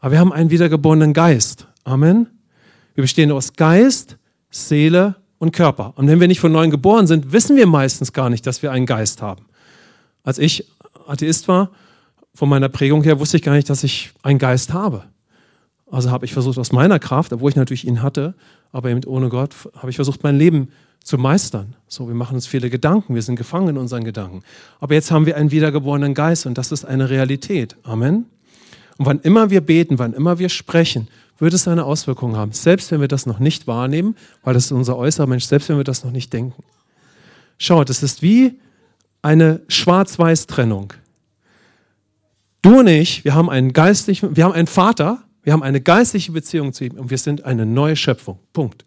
Aber 0.00 0.12
wir 0.12 0.18
haben 0.18 0.32
einen 0.32 0.50
wiedergeborenen 0.50 1.12
Geist. 1.12 1.66
Amen. 1.84 2.26
Wir 2.94 3.02
bestehen 3.02 3.30
aus 3.30 3.52
Geist, 3.52 4.16
Seele 4.50 5.16
und 5.38 5.52
Körper. 5.52 5.92
Und 5.96 6.08
wenn 6.08 6.20
wir 6.20 6.28
nicht 6.28 6.40
von 6.40 6.52
neuem 6.52 6.70
geboren 6.70 7.06
sind, 7.06 7.32
wissen 7.32 7.56
wir 7.56 7.66
meistens 7.66 8.12
gar 8.12 8.30
nicht, 8.30 8.46
dass 8.46 8.62
wir 8.62 8.72
einen 8.72 8.86
Geist 8.86 9.22
haben. 9.22 9.46
Als 10.22 10.38
ich 10.38 10.66
Atheist 11.06 11.48
war, 11.48 11.70
von 12.34 12.48
meiner 12.48 12.68
Prägung 12.68 13.02
her, 13.02 13.18
wusste 13.18 13.36
ich 13.36 13.42
gar 13.42 13.54
nicht, 13.54 13.68
dass 13.68 13.84
ich 13.84 14.12
einen 14.22 14.38
Geist 14.38 14.72
habe. 14.72 15.04
Also 15.90 16.10
habe 16.10 16.24
ich 16.24 16.32
versucht, 16.32 16.58
aus 16.58 16.72
meiner 16.72 16.98
Kraft, 16.98 17.32
obwohl 17.32 17.50
ich 17.50 17.56
natürlich 17.56 17.86
ihn 17.86 18.02
hatte, 18.02 18.34
aber 18.72 18.90
eben 18.90 19.02
ohne 19.04 19.28
Gott, 19.28 19.54
habe 19.76 19.90
ich 19.90 19.96
versucht, 19.96 20.22
mein 20.22 20.36
Leben 20.36 20.68
zu 21.02 21.18
meistern. 21.18 21.74
So, 21.88 22.06
wir 22.06 22.14
machen 22.14 22.34
uns 22.34 22.46
viele 22.46 22.70
Gedanken, 22.70 23.14
wir 23.14 23.22
sind 23.22 23.36
gefangen 23.36 23.68
in 23.68 23.78
unseren 23.78 24.04
Gedanken. 24.04 24.42
Aber 24.78 24.94
jetzt 24.94 25.10
haben 25.10 25.26
wir 25.26 25.36
einen 25.36 25.50
wiedergeborenen 25.50 26.14
Geist 26.14 26.46
und 26.46 26.58
das 26.58 26.70
ist 26.70 26.84
eine 26.84 27.10
Realität. 27.10 27.76
Amen. 27.82 28.26
Und 29.00 29.06
wann 29.06 29.20
immer 29.20 29.48
wir 29.48 29.62
beten, 29.62 29.98
wann 29.98 30.12
immer 30.12 30.38
wir 30.38 30.50
sprechen, 30.50 31.08
wird 31.38 31.54
es 31.54 31.66
eine 31.66 31.86
Auswirkung 31.86 32.36
haben. 32.36 32.52
Selbst 32.52 32.90
wenn 32.90 33.00
wir 33.00 33.08
das 33.08 33.24
noch 33.24 33.38
nicht 33.38 33.66
wahrnehmen, 33.66 34.14
weil 34.42 34.52
das 34.52 34.66
ist 34.66 34.72
unser 34.72 34.98
äußerer 34.98 35.26
Mensch, 35.26 35.46
selbst 35.46 35.70
wenn 35.70 35.78
wir 35.78 35.84
das 35.84 36.04
noch 36.04 36.10
nicht 36.10 36.30
denken. 36.34 36.62
Schaut, 37.56 37.88
es 37.88 38.02
ist 38.02 38.20
wie 38.20 38.60
eine 39.22 39.62
Schwarz-Weiß-Trennung. 39.68 40.92
Du 42.60 42.80
und 42.80 42.88
ich, 42.88 43.24
wir 43.24 43.34
haben 43.34 43.48
einen 43.48 43.72
geistlichen, 43.72 44.36
wir 44.36 44.44
haben 44.44 44.52
einen 44.52 44.66
Vater, 44.66 45.22
wir 45.44 45.54
haben 45.54 45.62
eine 45.62 45.80
geistliche 45.80 46.32
Beziehung 46.32 46.74
zu 46.74 46.84
ihm 46.84 46.98
und 46.98 47.08
wir 47.08 47.16
sind 47.16 47.46
eine 47.46 47.64
neue 47.64 47.96
Schöpfung. 47.96 48.38
Punkt. 48.52 48.84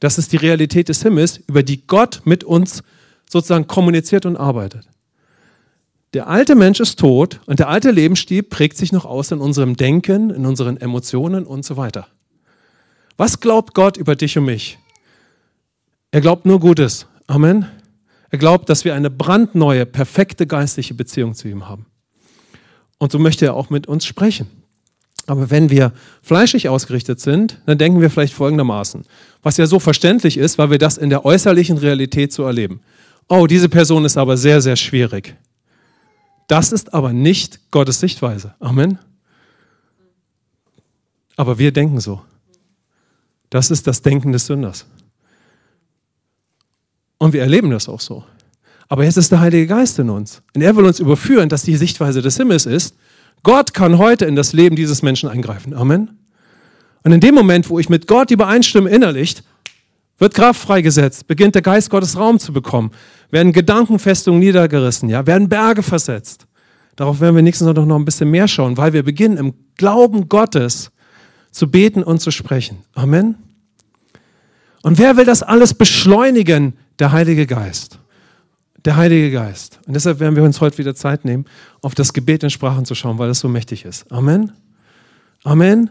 Das 0.00 0.18
ist 0.18 0.32
die 0.32 0.36
Realität 0.36 0.90
des 0.90 1.02
Himmels, 1.02 1.40
über 1.46 1.62
die 1.62 1.86
Gott 1.86 2.20
mit 2.26 2.44
uns 2.44 2.82
sozusagen 3.26 3.66
kommuniziert 3.66 4.26
und 4.26 4.36
arbeitet. 4.36 4.89
Der 6.12 6.26
alte 6.26 6.56
Mensch 6.56 6.80
ist 6.80 6.98
tot 6.98 7.40
und 7.46 7.60
der 7.60 7.68
alte 7.68 7.92
Lebensstil 7.92 8.42
prägt 8.42 8.76
sich 8.76 8.90
noch 8.90 9.04
aus 9.04 9.30
in 9.30 9.38
unserem 9.38 9.76
Denken, 9.76 10.30
in 10.30 10.44
unseren 10.44 10.76
Emotionen 10.76 11.44
und 11.46 11.64
so 11.64 11.76
weiter. 11.76 12.08
Was 13.16 13.38
glaubt 13.38 13.74
Gott 13.74 13.96
über 13.96 14.16
dich 14.16 14.36
und 14.36 14.46
mich? 14.46 14.78
Er 16.10 16.20
glaubt 16.20 16.46
nur 16.46 16.58
Gutes. 16.58 17.06
Amen. 17.28 17.66
Er 18.30 18.38
glaubt, 18.38 18.68
dass 18.68 18.84
wir 18.84 18.94
eine 18.94 19.10
brandneue, 19.10 19.86
perfekte 19.86 20.48
geistliche 20.48 20.94
Beziehung 20.94 21.34
zu 21.34 21.48
ihm 21.48 21.68
haben. 21.68 21.86
Und 22.98 23.12
so 23.12 23.20
möchte 23.20 23.46
er 23.46 23.54
auch 23.54 23.70
mit 23.70 23.86
uns 23.86 24.04
sprechen. 24.04 24.48
Aber 25.26 25.50
wenn 25.50 25.70
wir 25.70 25.92
fleischlich 26.22 26.68
ausgerichtet 26.68 27.20
sind, 27.20 27.60
dann 27.66 27.78
denken 27.78 28.00
wir 28.00 28.10
vielleicht 28.10 28.34
folgendermaßen, 28.34 29.04
was 29.42 29.58
ja 29.58 29.66
so 29.66 29.78
verständlich 29.78 30.38
ist, 30.38 30.58
weil 30.58 30.70
wir 30.70 30.78
das 30.78 30.98
in 30.98 31.10
der 31.10 31.24
äußerlichen 31.24 31.78
Realität 31.78 32.32
so 32.32 32.42
erleben. 32.42 32.80
Oh, 33.28 33.46
diese 33.46 33.68
Person 33.68 34.04
ist 34.04 34.16
aber 34.16 34.36
sehr, 34.36 34.60
sehr 34.60 34.74
schwierig. 34.74 35.36
Das 36.50 36.72
ist 36.72 36.92
aber 36.92 37.12
nicht 37.12 37.70
Gottes 37.70 38.00
Sichtweise. 38.00 38.56
Amen. 38.58 38.98
Aber 41.36 41.60
wir 41.60 41.70
denken 41.70 42.00
so. 42.00 42.22
Das 43.50 43.70
ist 43.70 43.86
das 43.86 44.02
Denken 44.02 44.32
des 44.32 44.46
Sünders. 44.46 44.84
Und 47.18 47.34
wir 47.34 47.42
erleben 47.42 47.70
das 47.70 47.88
auch 47.88 48.00
so. 48.00 48.24
Aber 48.88 49.04
jetzt 49.04 49.16
ist 49.16 49.30
der 49.30 49.38
Heilige 49.38 49.68
Geist 49.68 50.00
in 50.00 50.10
uns. 50.10 50.42
Und 50.52 50.62
er 50.62 50.74
will 50.74 50.84
uns 50.84 50.98
überführen, 50.98 51.48
dass 51.48 51.62
die 51.62 51.76
Sichtweise 51.76 52.20
des 52.20 52.36
Himmels 52.36 52.66
ist, 52.66 52.96
Gott 53.44 53.72
kann 53.72 53.98
heute 53.98 54.24
in 54.24 54.34
das 54.34 54.52
Leben 54.52 54.74
dieses 54.74 55.02
Menschen 55.02 55.28
eingreifen. 55.28 55.72
Amen. 55.72 56.18
Und 57.04 57.12
in 57.12 57.20
dem 57.20 57.36
Moment, 57.36 57.70
wo 57.70 57.78
ich 57.78 57.88
mit 57.88 58.08
Gott 58.08 58.32
übereinstimme 58.32 58.90
innerlich, 58.90 59.36
wird 60.18 60.34
Kraft 60.34 60.60
freigesetzt, 60.60 61.28
beginnt 61.28 61.54
der 61.54 61.62
Geist 61.62 61.90
Gottes 61.90 62.16
Raum 62.16 62.40
zu 62.40 62.52
bekommen, 62.52 62.90
werden 63.30 63.52
Gedankenfestungen 63.52 64.40
niedergerissen, 64.40 65.08
ja, 65.08 65.26
werden 65.26 65.48
Berge 65.48 65.82
versetzt. 65.82 66.46
Darauf 66.96 67.20
werden 67.20 67.36
wir 67.36 67.42
nächsten 67.42 67.64
Sonntag 67.64 67.86
noch 67.86 67.96
ein 67.96 68.04
bisschen 68.04 68.30
mehr 68.30 68.48
schauen, 68.48 68.76
weil 68.76 68.92
wir 68.92 69.02
beginnen 69.02 69.36
im 69.36 69.54
Glauben 69.76 70.28
Gottes 70.28 70.90
zu 71.50 71.70
beten 71.70 72.02
und 72.02 72.20
zu 72.20 72.30
sprechen. 72.30 72.78
Amen. 72.94 73.36
Und 74.82 74.98
wer 74.98 75.16
will 75.16 75.24
das 75.24 75.42
alles 75.42 75.74
beschleunigen? 75.74 76.74
Der 76.98 77.12
Heilige 77.12 77.46
Geist 77.46 78.00
der 78.84 78.96
Heilige 78.96 79.30
Geist. 79.30 79.78
Und 79.86 79.94
deshalb 79.94 80.20
werden 80.20 80.36
wir 80.36 80.42
uns 80.42 80.60
heute 80.60 80.78
wieder 80.78 80.94
Zeit 80.94 81.24
nehmen, 81.24 81.44
auf 81.82 81.94
das 81.94 82.12
Gebet 82.12 82.42
in 82.42 82.50
Sprachen 82.50 82.84
zu 82.84 82.94
schauen, 82.94 83.18
weil 83.18 83.30
es 83.30 83.40
so 83.40 83.48
mächtig 83.48 83.84
ist. 83.84 84.10
Amen. 84.10 84.52
Amen. 85.44 85.90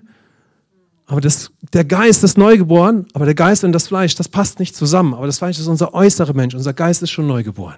Aber 1.09 1.21
das, 1.21 1.51
der 1.73 1.85
Geist 1.85 2.23
ist 2.23 2.37
neugeboren, 2.37 3.07
aber 3.13 3.25
der 3.25 3.33
Geist 3.33 3.63
und 3.63 3.71
das 3.71 3.87
Fleisch, 3.87 4.13
das 4.13 4.29
passt 4.29 4.59
nicht 4.59 4.75
zusammen. 4.75 5.15
Aber 5.15 5.25
das 5.25 5.39
Fleisch 5.39 5.57
ist 5.57 5.65
unser 5.65 5.95
äußerer 5.95 6.33
Mensch, 6.33 6.53
unser 6.53 6.71
Geist 6.71 7.01
ist 7.01 7.09
schon 7.09 7.25
neugeboren. 7.25 7.77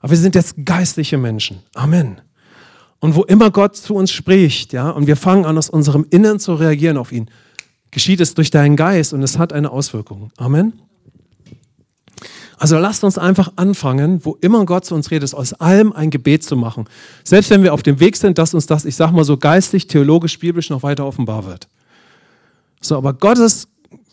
Aber 0.00 0.10
wir 0.10 0.16
sind 0.16 0.34
jetzt 0.34 0.54
geistliche 0.64 1.18
Menschen. 1.18 1.58
Amen. 1.74 2.22
Und 3.00 3.14
wo 3.14 3.24
immer 3.24 3.50
Gott 3.50 3.76
zu 3.76 3.94
uns 3.94 4.10
spricht, 4.10 4.72
ja, 4.72 4.88
und 4.88 5.06
wir 5.06 5.16
fangen 5.16 5.44
an, 5.44 5.58
aus 5.58 5.68
unserem 5.68 6.06
Innern 6.08 6.40
zu 6.40 6.54
reagieren 6.54 6.96
auf 6.96 7.12
ihn, 7.12 7.30
geschieht 7.90 8.22
es 8.22 8.32
durch 8.32 8.50
deinen 8.50 8.76
Geist 8.76 9.12
und 9.12 9.22
es 9.22 9.36
hat 9.36 9.52
eine 9.52 9.70
Auswirkung. 9.70 10.30
Amen. 10.38 10.72
Also 12.56 12.78
lasst 12.78 13.04
uns 13.04 13.18
einfach 13.18 13.52
anfangen, 13.56 14.24
wo 14.24 14.38
immer 14.40 14.64
Gott 14.64 14.86
zu 14.86 14.94
uns 14.94 15.10
redet, 15.10 15.34
aus 15.34 15.52
allem 15.52 15.92
ein 15.92 16.08
Gebet 16.08 16.44
zu 16.44 16.56
machen. 16.56 16.86
Selbst 17.24 17.50
wenn 17.50 17.62
wir 17.62 17.74
auf 17.74 17.82
dem 17.82 18.00
Weg 18.00 18.16
sind, 18.16 18.38
dass 18.38 18.54
uns 18.54 18.64
das, 18.64 18.86
ich 18.86 18.96
sag 18.96 19.12
mal 19.12 19.24
so 19.24 19.36
geistlich, 19.36 19.86
theologisch, 19.86 20.38
biblisch 20.38 20.70
noch 20.70 20.82
weiter 20.82 21.04
offenbar 21.04 21.44
wird. 21.44 21.68
So, 22.80 22.96
aber 22.96 23.14
Gottes 23.14 23.68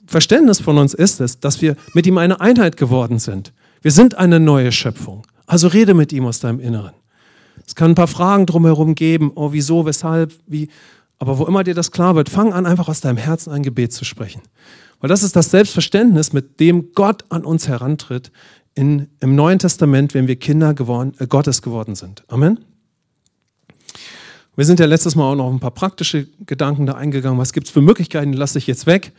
Verständnis 0.08 0.60
von 0.60 0.78
uns 0.78 0.94
ist 0.94 1.22
es, 1.22 1.40
dass 1.40 1.62
wir 1.62 1.76
mit 1.94 2.06
ihm 2.08 2.18
eine 2.18 2.40
Einheit 2.42 2.78
geworden 2.78 3.20
sind. 3.20 3.54
Wir 3.82 3.92
sind 3.92 4.16
eine 4.16 4.40
neue 4.40 4.72
Schöpfung. 4.72 5.26
Also 5.48 5.68
rede 5.68 5.94
mit 5.94 6.12
ihm 6.12 6.26
aus 6.26 6.40
deinem 6.40 6.60
Inneren. 6.60 6.94
Es 7.66 7.76
kann 7.76 7.92
ein 7.92 7.96
paar 7.96 8.08
Fragen 8.08 8.46
drumherum 8.46 8.96
geben, 8.96 9.32
oh, 9.36 9.52
wieso, 9.52 9.86
weshalb, 9.86 10.34
wie. 10.48 10.70
Aber 11.18 11.40
wo 11.40 11.46
immer 11.46 11.64
dir 11.64 11.74
das 11.74 11.92
klar 11.92 12.16
wird, 12.16 12.30
fang 12.30 12.52
an, 12.52 12.66
einfach 12.66 12.90
aus 12.90 13.02
deinem 13.02 13.18
Herzen 13.18 13.52
ein 13.52 13.64
Gebet 13.64 13.94
zu 13.94 14.04
sprechen. 14.04 14.42
Weil 15.00 15.08
das 15.08 15.24
ist 15.24 15.36
das 15.36 15.50
Selbstverständnis, 15.52 16.34
mit 16.34 16.60
dem 16.60 16.92
Gott 16.94 17.24
an 17.30 17.46
uns 17.46 17.68
herantritt 17.68 18.32
in, 18.74 19.08
im 19.22 19.36
Neuen 19.36 19.60
Testament, 19.60 20.14
wenn 20.14 20.28
wir 20.28 20.36
Kinder 20.36 20.74
geworden, 20.74 21.14
äh, 21.20 21.28
Gottes 21.28 21.62
geworden 21.62 21.96
sind. 21.96 22.24
Amen. 22.28 22.60
Wir 24.56 24.64
sind 24.64 24.80
ja 24.80 24.86
letztes 24.86 25.16
Mal 25.16 25.32
auch 25.32 25.36
noch 25.36 25.52
ein 25.52 25.60
paar 25.60 25.72
praktische 25.72 26.28
Gedanken 26.46 26.86
da 26.86 26.94
eingegangen. 26.94 27.38
Was 27.38 27.52
gibt 27.52 27.68
es 27.68 27.74
für 27.74 27.82
Möglichkeiten? 27.82 28.32
Die 28.32 28.38
lasse 28.38 28.58
ich 28.58 28.68
jetzt 28.68 28.86
weg. 28.86 29.12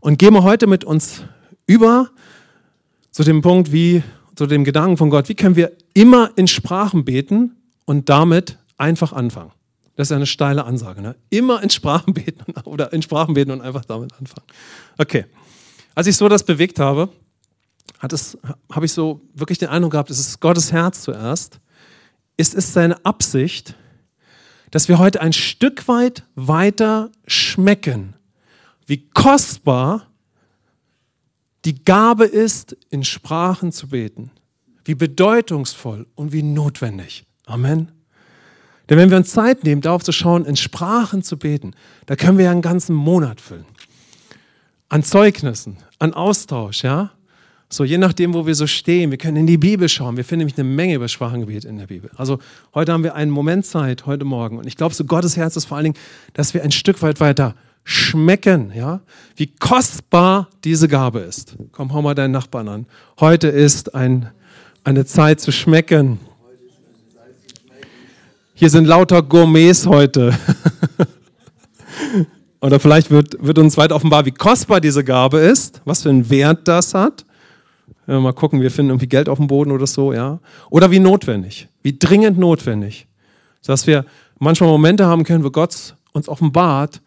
Und 0.00 0.18
gehen 0.18 0.34
wir 0.34 0.42
heute 0.42 0.66
mit 0.66 0.82
uns 0.82 1.22
über 1.66 2.10
zu 3.12 3.22
dem 3.22 3.40
Punkt, 3.40 3.72
wie, 3.72 4.02
zu 4.34 4.46
dem 4.46 4.64
Gedanken 4.64 4.96
von 4.96 5.10
Gott, 5.10 5.28
wie 5.28 5.34
können 5.34 5.54
wir 5.54 5.72
immer 5.94 6.30
in 6.36 6.48
Sprachen 6.48 7.04
beten 7.04 7.56
und 7.84 8.08
damit 8.08 8.58
einfach 8.78 9.12
anfangen. 9.12 9.52
Das 9.94 10.08
ist 10.08 10.12
eine 10.12 10.26
steile 10.26 10.64
Ansage. 10.64 11.02
Ne? 11.02 11.14
Immer 11.28 11.62
in 11.62 11.70
Sprachen 11.70 12.14
beten 12.14 12.52
oder 12.64 12.92
in 12.92 13.02
Sprachen 13.02 13.34
beten 13.34 13.52
und 13.52 13.60
einfach 13.60 13.84
damit 13.84 14.12
anfangen. 14.18 14.46
Okay. 14.98 15.26
Als 15.94 16.06
ich 16.06 16.16
so 16.16 16.28
das 16.28 16.44
bewegt 16.44 16.80
habe, 16.80 17.10
habe 18.00 18.86
ich 18.86 18.92
so 18.92 19.20
wirklich 19.34 19.58
den 19.58 19.68
Eindruck 19.68 19.92
gehabt, 19.92 20.10
es 20.10 20.18
ist 20.18 20.40
Gottes 20.40 20.72
Herz 20.72 21.02
zuerst. 21.02 21.60
Ist 22.36 22.54
es 22.54 22.72
seine 22.72 23.04
Absicht, 23.04 23.74
dass 24.70 24.88
wir 24.88 24.98
heute 24.98 25.20
ein 25.20 25.32
Stück 25.32 25.88
weit 25.88 26.24
weiter 26.34 27.10
schmecken, 27.26 28.14
wie 28.86 29.08
kostbar 29.10 30.06
die 31.64 31.84
Gabe 31.84 32.24
ist, 32.24 32.76
in 32.88 33.04
Sprachen 33.04 33.72
zu 33.72 33.88
beten. 33.88 34.30
Wie 34.84 34.94
bedeutungsvoll 34.94 36.06
und 36.14 36.32
wie 36.32 36.42
notwendig. 36.42 37.24
Amen. 37.46 37.92
Denn 38.88 38.98
wenn 38.98 39.10
wir 39.10 39.18
uns 39.18 39.30
Zeit 39.30 39.62
nehmen, 39.62 39.82
darauf 39.82 40.02
zu 40.02 40.10
schauen, 40.10 40.44
in 40.44 40.56
Sprachen 40.56 41.22
zu 41.22 41.38
beten, 41.38 41.74
da 42.06 42.16
können 42.16 42.38
wir 42.38 42.46
ja 42.46 42.50
einen 42.50 42.62
ganzen 42.62 42.94
Monat 42.94 43.40
füllen. 43.40 43.66
An 44.88 45.04
Zeugnissen, 45.04 45.76
an 45.98 46.14
Austausch, 46.14 46.82
ja. 46.82 47.12
So, 47.72 47.84
je 47.84 47.98
nachdem, 47.98 48.34
wo 48.34 48.46
wir 48.46 48.56
so 48.56 48.66
stehen, 48.66 49.12
wir 49.12 49.18
können 49.18 49.36
in 49.36 49.46
die 49.46 49.56
Bibel 49.56 49.88
schauen. 49.88 50.16
Wir 50.16 50.24
finden 50.24 50.40
nämlich 50.40 50.58
eine 50.58 50.68
Menge 50.68 50.94
über 50.96 51.06
Sprachengebet 51.06 51.64
in 51.64 51.78
der 51.78 51.86
Bibel. 51.86 52.10
Also 52.16 52.40
heute 52.74 52.92
haben 52.92 53.04
wir 53.04 53.14
einen 53.14 53.30
Moment 53.30 53.64
Zeit, 53.64 54.06
heute 54.06 54.24
Morgen. 54.24 54.58
Und 54.58 54.66
ich 54.66 54.76
glaube, 54.76 54.92
so 54.92 55.04
Gottes 55.04 55.36
Herz 55.36 55.54
ist 55.54 55.66
vor 55.66 55.76
allen 55.76 55.84
Dingen, 55.84 55.96
dass 56.32 56.52
wir 56.52 56.64
ein 56.64 56.72
Stück 56.72 57.00
weit 57.00 57.20
weiter 57.20 57.54
schmecken, 57.84 58.72
ja, 58.74 59.00
wie 59.36 59.46
kostbar 59.46 60.48
diese 60.64 60.88
Gabe 60.88 61.20
ist. 61.20 61.54
Komm, 61.70 61.92
hau 61.92 62.02
mal 62.02 62.16
deinen 62.16 62.32
Nachbarn 62.32 62.68
an. 62.68 62.86
Heute 63.20 63.46
ist 63.46 63.94
ein, 63.94 64.30
eine 64.82 65.06
Zeit 65.06 65.40
zu 65.40 65.52
schmecken. 65.52 66.18
Hier 68.54 68.68
sind 68.68 68.86
lauter 68.86 69.22
Gourmets 69.22 69.86
heute. 69.86 70.36
Oder 72.60 72.80
vielleicht 72.80 73.12
wird, 73.12 73.36
wird 73.40 73.58
uns 73.58 73.76
weiter 73.76 73.94
offenbar, 73.94 74.26
wie 74.26 74.32
kostbar 74.32 74.80
diese 74.80 75.04
Gabe 75.04 75.38
ist, 75.38 75.80
was 75.84 76.02
für 76.02 76.10
einen 76.10 76.28
Wert 76.30 76.66
das 76.66 76.94
hat. 76.94 77.24
Ja, 78.10 78.18
mal 78.18 78.32
gucken, 78.32 78.60
wir 78.60 78.72
finden 78.72 78.90
irgendwie 78.90 79.06
Geld 79.06 79.28
auf 79.28 79.38
dem 79.38 79.46
Boden 79.46 79.70
oder 79.70 79.86
so, 79.86 80.12
ja. 80.12 80.40
Oder 80.68 80.90
wie 80.90 80.98
notwendig, 80.98 81.68
wie 81.84 81.96
dringend 81.96 82.38
notwendig. 82.38 83.06
Dass 83.64 83.86
wir 83.86 84.04
manchmal 84.40 84.68
Momente 84.68 85.06
haben 85.06 85.22
können, 85.22 85.44
wo 85.44 85.50
Gott 85.50 85.94
uns 86.12 86.28
offenbart, 86.28 87.00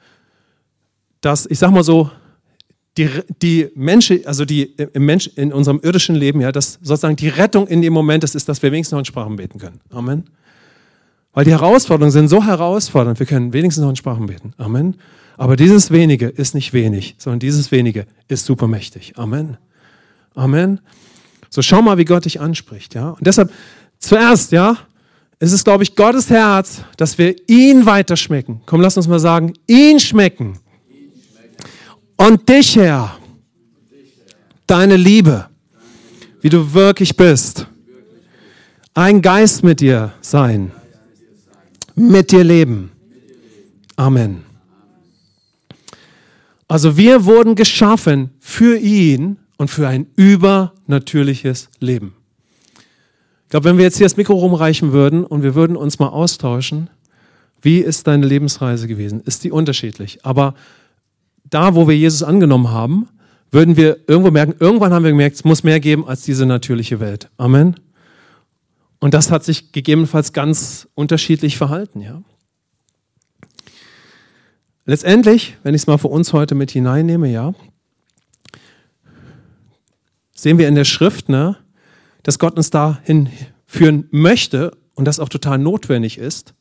dass, 1.20 1.46
ich 1.46 1.60
sag 1.60 1.72
mal 1.72 1.84
so, 1.84 2.10
die, 2.98 3.10
die 3.42 3.68
Menschen, 3.76 4.26
also 4.26 4.46
die 4.46 4.64
im 4.94 5.06
Mensch, 5.06 5.28
in 5.36 5.52
unserem 5.52 5.82
irdischen 5.84 6.16
Leben, 6.16 6.40
ja, 6.40 6.54
dass 6.54 6.80
sozusagen 6.82 7.18
die 7.18 7.28
Rettung 7.28 7.68
in 7.68 7.82
dem 7.82 7.92
Moment 7.92 8.24
ist, 8.24 8.34
ist, 8.34 8.48
dass 8.48 8.64
wir 8.64 8.72
wenigstens 8.72 8.94
noch 8.94 9.00
in 9.00 9.06
Sprachen 9.06 9.36
beten 9.36 9.60
können. 9.60 9.82
Amen. 9.90 10.24
Weil 11.34 11.44
die 11.44 11.52
Herausforderungen 11.52 12.12
sind 12.12 12.30
so 12.30 12.46
herausfordernd, 12.46 13.20
wir 13.20 13.28
können 13.28 13.52
wenigstens 13.52 13.82
noch 13.82 13.90
in 13.90 13.98
Sprachen 13.98 14.28
beten. 14.28 14.54
Amen. 14.58 14.96
Aber 15.36 15.58
dieses 15.58 15.92
wenige 15.92 16.28
ist 16.28 16.56
nicht 16.56 16.72
wenig, 16.72 17.16
sondern 17.18 17.40
dieses 17.40 17.74
wenige 17.74 18.06
ist 18.30 18.46
supermächtig. 18.46 19.18
Amen. 19.18 19.58
Amen. 20.36 20.80
So 21.50 21.62
schau 21.62 21.82
mal, 21.82 21.98
wie 21.98 22.06
Gott 22.06 22.26
dich 22.26 22.40
anspricht, 22.42 22.96
ja. 22.96 23.10
Und 23.12 23.26
deshalb 23.26 23.52
zuerst, 24.00 24.52
ja, 24.52 24.78
es 25.40 25.52
ist, 25.52 25.64
glaube 25.64 25.84
ich, 25.84 25.96
Gottes 25.96 26.30
Herz, 26.30 26.82
dass 26.98 27.18
wir 27.18 27.36
ihn 27.48 27.86
weiterschmecken. 27.86 28.62
Komm, 28.66 28.82
lass 28.82 28.98
uns 28.98 29.08
mal 29.08 29.20
sagen, 29.20 29.54
ihn 29.68 30.00
schmecken. 30.00 30.60
Und 32.18 32.48
dich, 32.48 32.76
Herr, 32.76 33.18
deine 34.66 34.96
Liebe, 34.96 35.48
wie 36.42 36.50
du 36.50 36.74
wirklich 36.74 37.16
bist. 37.18 37.68
Ein 38.94 39.22
Geist 39.22 39.64
mit 39.64 39.82
dir 39.82 40.14
sein 40.22 40.72
mit 41.96 42.32
dir 42.32 42.44
leben. 42.44 42.92
Amen. 43.96 44.44
Also 46.68 46.98
wir 46.98 47.26
wurden 47.26 47.56
geschaffen 47.56 48.32
für 48.40 48.78
ihn 48.78 49.38
und 49.58 49.70
für 49.70 49.88
ein 49.88 50.08
übernatürliches 50.16 51.70
Leben. 51.80 52.16
glaube, 53.50 53.66
wenn 53.66 53.78
wir 53.78 53.84
jetzt 53.84 53.98
hier 53.98 54.06
das 54.06 54.18
Mikro 54.18 54.34
rumreichen 54.34 54.92
würden 54.92 55.26
und 55.26 55.44
wir 55.44 55.56
würden 55.56 55.76
uns 55.76 56.00
mal 56.00 56.08
austauschen, 56.08 56.90
wie 57.62 57.80
ist 57.80 58.08
deine 58.08 58.26
Lebensreise 58.26 58.88
gewesen? 58.88 59.22
Ist 59.22 59.44
die 59.44 59.52
unterschiedlich? 59.52 60.26
Aber 60.26 60.54
da, 61.50 61.76
wo 61.76 61.88
wir 61.88 61.98
Jesus 61.98 62.24
angenommen 62.24 62.72
haben, 62.72 63.08
würden 63.52 63.78
wir 63.78 64.00
irgendwo 64.08 64.32
merken, 64.32 64.56
irgendwann 64.60 64.92
haben 64.92 65.04
wir 65.04 65.12
gemerkt, 65.12 65.36
es 65.36 65.44
muss 65.44 65.64
mehr 65.64 65.80
geben 65.80 66.08
als 66.08 66.24
diese 66.24 66.46
natürliche 66.46 67.00
Welt. 67.00 67.30
Amen. 67.38 67.76
Und 69.00 69.14
das 69.14 69.32
hat 69.32 69.44
sich 69.44 69.72
gegebenenfalls 69.72 70.34
ganz 70.34 70.88
unterschiedlich 70.96 71.58
verhalten, 71.58 72.02
ja. 72.02 72.22
Letztendlich, 74.86 75.56
wenn 75.64 75.76
ich 75.76 75.84
es 75.84 75.88
mal 75.88 75.98
für 75.98 76.10
uns 76.10 76.34
heute 76.34 76.56
mit 76.56 76.72
hineinnehme, 76.72 77.30
ja, 77.30 77.54
sehen 80.44 80.58
wir 80.58 80.68
in 80.68 80.76
der 80.76 80.84
Schrift, 80.84 81.30
ne, 81.30 81.56
dass 82.22 82.38
Gott 82.38 82.58
uns 82.58 82.70
dahin 82.70 83.30
führen 83.66 84.10
möchte 84.12 84.76
und 84.94 85.06
das 85.06 85.22
auch 85.22 85.30
total 85.30 85.58
notwendig 85.58 86.18
ist, 86.18 86.54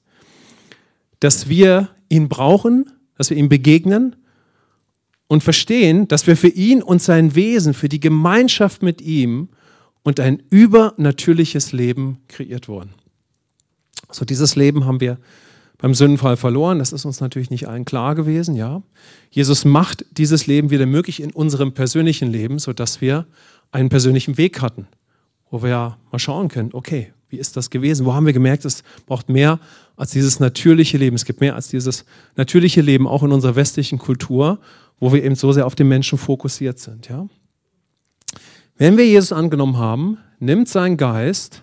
dass 1.19 1.49
wir 1.49 1.89
ihn 2.09 2.29
brauchen, 2.29 2.93
dass 3.19 3.31
wir 3.31 3.37
ihm 3.37 3.49
begegnen 3.49 4.15
und 5.27 5.43
verstehen, 5.43 6.07
dass 6.07 6.29
wir 6.29 6.37
für 6.37 6.49
ihn 6.49 6.81
und 6.81 7.03
sein 7.03 7.35
Wesen, 7.35 7.75
für 7.75 7.89
die 7.89 7.99
Gemeinschaft 7.99 8.85
mit 8.85 9.01
ihm 9.03 9.49
und 10.05 10.21
ein 10.21 10.41
übernatürliches 10.49 11.73
Leben 11.73 12.19
kreiert 12.29 12.69
wurden. 12.69 12.91
So 14.12 14.25
dieses 14.25 14.55
Leben 14.55 14.85
haben 14.85 15.01
wir 15.01 15.19
beim 15.83 15.95
Sündenfall 15.95 16.37
verloren. 16.37 16.79
Das 16.79 16.93
ist 16.93 17.05
uns 17.05 17.21
natürlich 17.21 17.51
nicht 17.51 17.67
allen 17.67 17.85
klar 17.85 18.15
gewesen, 18.15 18.55
ja. 18.55 18.83
Jesus 19.31 19.65
macht 19.65 20.07
dieses 20.12 20.47
Leben 20.47 20.71
wieder 20.71 20.87
möglich 20.87 21.21
in 21.21 21.33
unserem 21.33 21.75
persönlichen 21.75 22.31
Leben, 22.31 22.61
sodass 22.61 23.01
wir 23.01 23.27
einen 23.73 23.88
persönlichen 23.88 24.38
Weg 24.38 24.62
hatten, 24.62 24.87
wo 25.50 25.62
wir 25.62 25.71
ja 25.71 25.99
mal 26.12 26.19
schauen 26.19 26.49
können, 26.49 26.71
okay, 26.73 27.12
wie 27.29 27.38
ist 27.38 27.57
das 27.57 27.71
gewesen? 27.71 28.05
Wo 28.05 28.12
haben 28.12 28.26
wir 28.26 28.35
gemerkt, 28.35 28.67
es 28.67 28.85
braucht 29.07 29.31
mehr 29.31 29.59
als 29.97 30.11
dieses 30.11 30.38
natürliche 30.38 30.99
Leben. 30.99 31.17
Es 31.17 31.25
gibt 31.25 31.41
mehr 31.41 31.55
als 31.55 31.69
dieses 31.69 32.05
natürliche 32.37 32.83
Leben, 32.83 33.09
auch 33.09 33.23
in 33.23 33.33
unserer 33.33 33.57
westlichen 33.57 33.99
Kultur, 33.99 34.59
wo 35.00 35.12
wir 35.12 35.25
eben 35.25 35.35
so 35.35 35.50
sehr 35.50 35.67
auf 35.67 35.75
den 35.75 35.88
Menschen 35.88 36.19
fokussiert 36.19 36.79
sind. 36.79 37.09
Ja? 37.09 37.26
Wenn 38.76 38.99
wir 38.99 39.07
Jesus 39.07 39.33
angenommen 39.33 39.79
haben, 39.79 40.19
nimmt 40.41 40.69
sein 40.69 40.97
Geist 40.99 41.62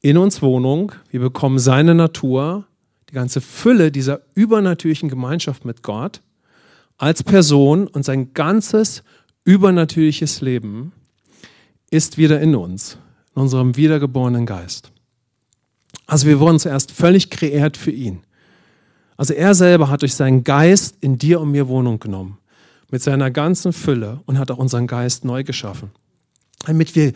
in 0.00 0.16
uns 0.16 0.40
Wohnung, 0.40 0.92
wir 1.10 1.20
bekommen 1.20 1.58
seine 1.58 1.94
Natur, 1.94 2.66
die 3.10 3.14
ganze 3.14 3.40
Fülle 3.40 3.90
dieser 3.90 4.20
übernatürlichen 4.34 5.08
Gemeinschaft 5.08 5.64
mit 5.64 5.82
Gott 5.82 6.22
als 6.96 7.22
Person 7.22 7.86
und 7.86 8.04
sein 8.04 8.32
ganzes 8.32 9.02
übernatürliches 9.44 10.40
Leben 10.40 10.92
ist 11.90 12.18
wieder 12.18 12.40
in 12.40 12.54
uns, 12.54 12.98
in 13.34 13.42
unserem 13.42 13.76
wiedergeborenen 13.76 14.46
Geist. 14.46 14.92
Also 16.06 16.26
wir 16.26 16.40
wurden 16.40 16.58
zuerst 16.58 16.90
völlig 16.90 17.30
kreiert 17.30 17.76
für 17.76 17.90
ihn. 17.90 18.20
Also 19.16 19.34
er 19.34 19.54
selber 19.54 19.90
hat 19.90 20.02
durch 20.02 20.14
seinen 20.14 20.44
Geist 20.44 20.96
in 21.00 21.18
dir 21.18 21.40
und 21.40 21.50
mir 21.50 21.68
Wohnung 21.68 21.98
genommen, 21.98 22.38
mit 22.90 23.02
seiner 23.02 23.30
ganzen 23.30 23.72
Fülle 23.72 24.20
und 24.26 24.38
hat 24.38 24.50
auch 24.50 24.58
unseren 24.58 24.86
Geist 24.86 25.24
neu 25.24 25.44
geschaffen, 25.44 25.90
damit 26.66 26.94
wir 26.94 27.12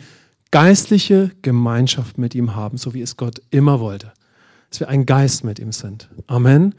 geistliche 0.51 1.31
Gemeinschaft 1.41 2.17
mit 2.17 2.35
ihm 2.35 2.55
haben, 2.55 2.77
so 2.77 2.93
wie 2.93 3.01
es 3.01 3.17
Gott 3.17 3.41
immer 3.49 3.79
wollte. 3.79 4.11
Dass 4.69 4.79
wir 4.79 4.89
ein 4.89 5.05
Geist 5.05 5.43
mit 5.43 5.59
ihm 5.59 5.71
sind. 5.71 6.09
Amen. 6.27 6.75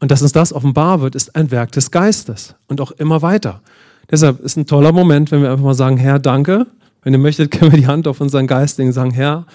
Und 0.00 0.10
dass 0.10 0.22
uns 0.22 0.32
das 0.32 0.52
offenbar 0.52 1.00
wird, 1.00 1.14
ist 1.14 1.36
ein 1.36 1.50
Werk 1.50 1.70
des 1.72 1.90
Geistes 1.90 2.56
und 2.66 2.80
auch 2.80 2.90
immer 2.92 3.22
weiter. 3.22 3.62
Deshalb 4.10 4.40
ist 4.40 4.56
ein 4.56 4.66
toller 4.66 4.90
Moment, 4.90 5.30
wenn 5.30 5.42
wir 5.42 5.52
einfach 5.52 5.64
mal 5.64 5.74
sagen, 5.74 5.96
Herr, 5.96 6.18
danke, 6.18 6.66
wenn 7.02 7.12
ihr 7.12 7.18
möchtet, 7.18 7.50
können 7.52 7.72
wir 7.72 7.78
die 7.78 7.86
Hand 7.86 8.06
auf 8.08 8.20
unseren 8.20 8.46
Geist 8.46 8.78
legen 8.78 8.88
und 8.88 8.94
sagen, 8.94 9.12
Herr, 9.12 9.46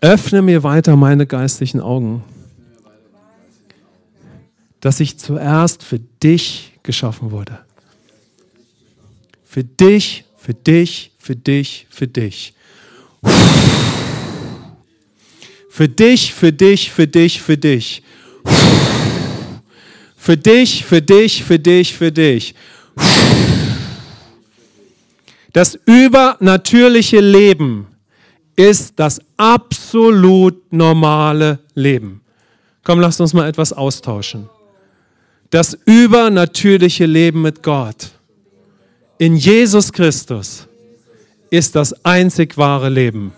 öffne 0.00 0.42
mir 0.42 0.62
weiter 0.62 0.96
meine 0.96 1.26
geistlichen 1.26 1.80
Augen, 1.80 2.24
dass 4.80 4.98
ich 4.98 5.18
zuerst 5.18 5.84
für 5.84 6.00
dich 6.00 6.72
geschaffen 6.82 7.30
wurde. 7.30 7.58
Für 9.44 9.62
dich, 9.62 10.24
für 10.36 10.54
dich, 10.54 11.12
für 11.18 11.36
dich, 11.36 11.86
für 11.88 12.08
dich. 12.08 12.54
Für 15.70 15.88
dich, 15.88 16.34
für 16.34 16.52
dich, 16.52 16.90
für 16.90 17.06
dich, 17.06 17.40
für 17.40 17.56
dich. 17.56 18.02
Für 20.16 20.36
dich, 20.36 20.84
für 20.84 21.00
dich, 21.00 21.44
für 21.44 21.58
dich, 21.58 21.94
für 21.94 22.12
dich. 22.12 22.54
Das 25.52 25.78
übernatürliche 25.84 27.20
Leben 27.20 27.86
ist 28.56 28.94
das 28.96 29.20
absolut 29.36 30.72
normale 30.72 31.58
Leben. 31.74 32.22
Komm, 32.84 33.00
lasst 33.00 33.20
uns 33.20 33.32
mal 33.32 33.48
etwas 33.48 33.72
austauschen. 33.72 34.48
Das 35.50 35.78
übernatürliche 35.84 37.06
Leben 37.06 37.42
mit 37.42 37.62
Gott 37.62 38.12
in 39.18 39.36
Jesus 39.36 39.92
Christus 39.92 40.66
ist 41.50 41.76
das 41.76 42.04
einzig 42.04 42.56
wahre 42.56 42.88
Leben, 42.88 43.32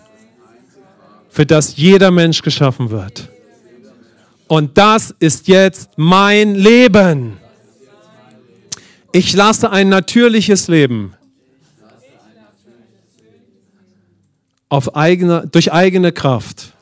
für 1.28 1.44
das 1.44 1.76
jeder 1.76 2.10
Mensch 2.10 2.40
geschaffen 2.40 2.90
wird. 2.90 3.28
Und 4.46 4.78
das 4.78 5.14
ist 5.18 5.48
jetzt 5.48 5.90
mein 5.96 6.54
Leben. 6.54 7.38
Ich 9.12 9.34
lasse 9.34 9.70
ein 9.70 9.88
natürliches 9.88 10.68
Leben 10.68 11.14
auf 14.74 14.96
eigene, 14.96 15.46
durch 15.46 15.72
eigene 15.72 16.10
Kraft 16.10 16.72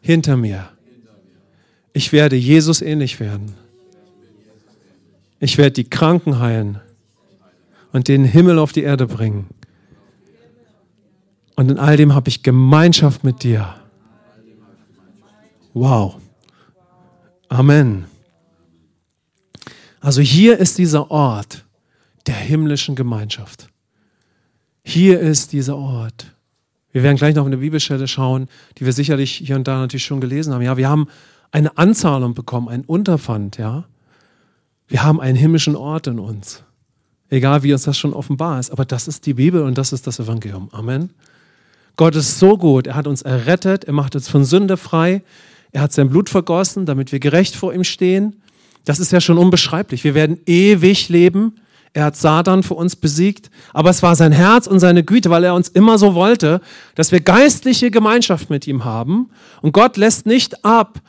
hinter 0.00 0.36
mir. 0.36 0.68
Ich 1.92 2.12
werde 2.12 2.36
Jesus 2.36 2.80
ähnlich 2.80 3.18
werden. 3.18 3.54
Ich 5.40 5.58
werde 5.58 5.72
die 5.72 5.90
Kranken 5.90 6.38
heilen 6.38 6.80
und 7.90 8.06
den 8.06 8.24
Himmel 8.24 8.60
auf 8.60 8.72
die 8.72 8.84
Erde 8.84 9.08
bringen. 9.08 9.48
Und 11.56 11.72
in 11.72 11.78
all 11.80 11.96
dem 11.96 12.14
habe 12.14 12.28
ich 12.28 12.44
Gemeinschaft 12.44 13.24
mit 13.24 13.42
dir. 13.42 13.74
Wow. 15.74 16.18
Amen. 17.48 18.04
Also 19.98 20.20
hier 20.20 20.56
ist 20.58 20.78
dieser 20.78 21.10
Ort 21.10 21.64
der 22.28 22.36
himmlischen 22.36 22.94
Gemeinschaft. 22.94 23.66
Hier 24.84 25.18
ist 25.18 25.52
dieser 25.52 25.76
Ort. 25.76 26.35
Wir 26.96 27.02
werden 27.02 27.18
gleich 27.18 27.34
noch 27.34 27.44
eine 27.44 27.58
Bibelstelle 27.58 28.08
schauen, 28.08 28.48
die 28.78 28.86
wir 28.86 28.92
sicherlich 28.94 29.32
hier 29.32 29.56
und 29.56 29.68
da 29.68 29.80
natürlich 29.80 30.06
schon 30.06 30.18
gelesen 30.18 30.54
haben. 30.54 30.62
Ja, 30.62 30.78
wir 30.78 30.88
haben 30.88 31.08
eine 31.50 31.76
Anzahlung 31.76 32.32
bekommen, 32.32 32.70
ein 32.70 32.86
Unterpfand, 32.86 33.58
ja. 33.58 33.84
Wir 34.88 35.02
haben 35.02 35.20
einen 35.20 35.36
himmlischen 35.36 35.76
Ort 35.76 36.06
in 36.06 36.18
uns. 36.18 36.62
Egal 37.28 37.62
wie 37.62 37.74
uns 37.74 37.82
das 37.82 37.98
schon 37.98 38.14
offenbar 38.14 38.58
ist, 38.58 38.70
aber 38.70 38.86
das 38.86 39.08
ist 39.08 39.26
die 39.26 39.34
Bibel 39.34 39.60
und 39.60 39.76
das 39.76 39.92
ist 39.92 40.06
das 40.06 40.20
Evangelium. 40.20 40.70
Amen. 40.72 41.10
Gott 41.96 42.16
ist 42.16 42.38
so 42.38 42.56
gut, 42.56 42.86
er 42.86 42.94
hat 42.94 43.06
uns 43.06 43.20
errettet, 43.20 43.84
er 43.84 43.92
macht 43.92 44.14
uns 44.14 44.30
von 44.30 44.46
Sünde 44.46 44.78
frei, 44.78 45.22
er 45.72 45.82
hat 45.82 45.92
sein 45.92 46.08
Blut 46.08 46.30
vergossen, 46.30 46.86
damit 46.86 47.12
wir 47.12 47.20
gerecht 47.20 47.56
vor 47.56 47.74
ihm 47.74 47.84
stehen. 47.84 48.36
Das 48.86 49.00
ist 49.00 49.12
ja 49.12 49.20
schon 49.20 49.36
unbeschreiblich. 49.36 50.02
Wir 50.02 50.14
werden 50.14 50.40
ewig 50.46 51.10
leben 51.10 51.56
er 51.96 52.04
hat 52.04 52.16
Satan 52.16 52.62
für 52.62 52.74
uns 52.74 52.94
besiegt, 52.94 53.50
aber 53.72 53.88
es 53.88 54.02
war 54.02 54.14
sein 54.16 54.30
Herz 54.30 54.66
und 54.66 54.80
seine 54.80 55.02
Güte, 55.02 55.30
weil 55.30 55.44
er 55.44 55.54
uns 55.54 55.68
immer 55.68 55.96
so 55.96 56.14
wollte, 56.14 56.60
dass 56.94 57.10
wir 57.10 57.20
geistliche 57.20 57.90
Gemeinschaft 57.90 58.50
mit 58.50 58.66
ihm 58.66 58.84
haben. 58.84 59.30
Und 59.62 59.72
Gott 59.72 59.96
lässt 59.96 60.26
nicht 60.26 60.62
ab, 60.62 61.00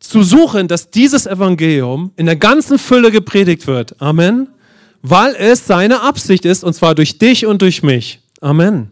zu 0.00 0.24
suchen, 0.24 0.66
dass 0.66 0.90
dieses 0.90 1.26
Evangelium 1.26 2.10
in 2.16 2.26
der 2.26 2.34
ganzen 2.34 2.80
Fülle 2.80 3.12
gepredigt 3.12 3.68
wird. 3.68 4.02
Amen. 4.02 4.48
Weil 5.02 5.36
es 5.36 5.64
seine 5.68 6.00
Absicht 6.00 6.44
ist, 6.44 6.64
und 6.64 6.74
zwar 6.74 6.96
durch 6.96 7.18
dich 7.18 7.46
und 7.46 7.62
durch 7.62 7.84
mich. 7.84 8.20
Amen. 8.40 8.90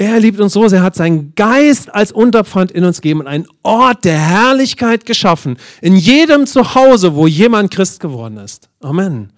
Er 0.00 0.18
liebt 0.18 0.40
uns 0.40 0.54
so 0.54 0.66
sehr, 0.66 0.82
hat 0.82 0.94
seinen 0.94 1.34
Geist 1.34 1.94
als 1.94 2.10
Unterpfand 2.10 2.72
in 2.72 2.84
uns 2.84 3.02
gegeben 3.02 3.20
und 3.20 3.26
einen 3.26 3.46
Ort 3.62 4.06
der 4.06 4.18
Herrlichkeit 4.18 5.04
geschaffen. 5.04 5.58
In 5.82 5.94
jedem 5.94 6.46
Zuhause, 6.46 7.14
wo 7.16 7.26
jemand 7.26 7.70
Christ 7.70 8.00
geworden 8.00 8.38
ist. 8.38 8.70
Amen. 8.80 9.30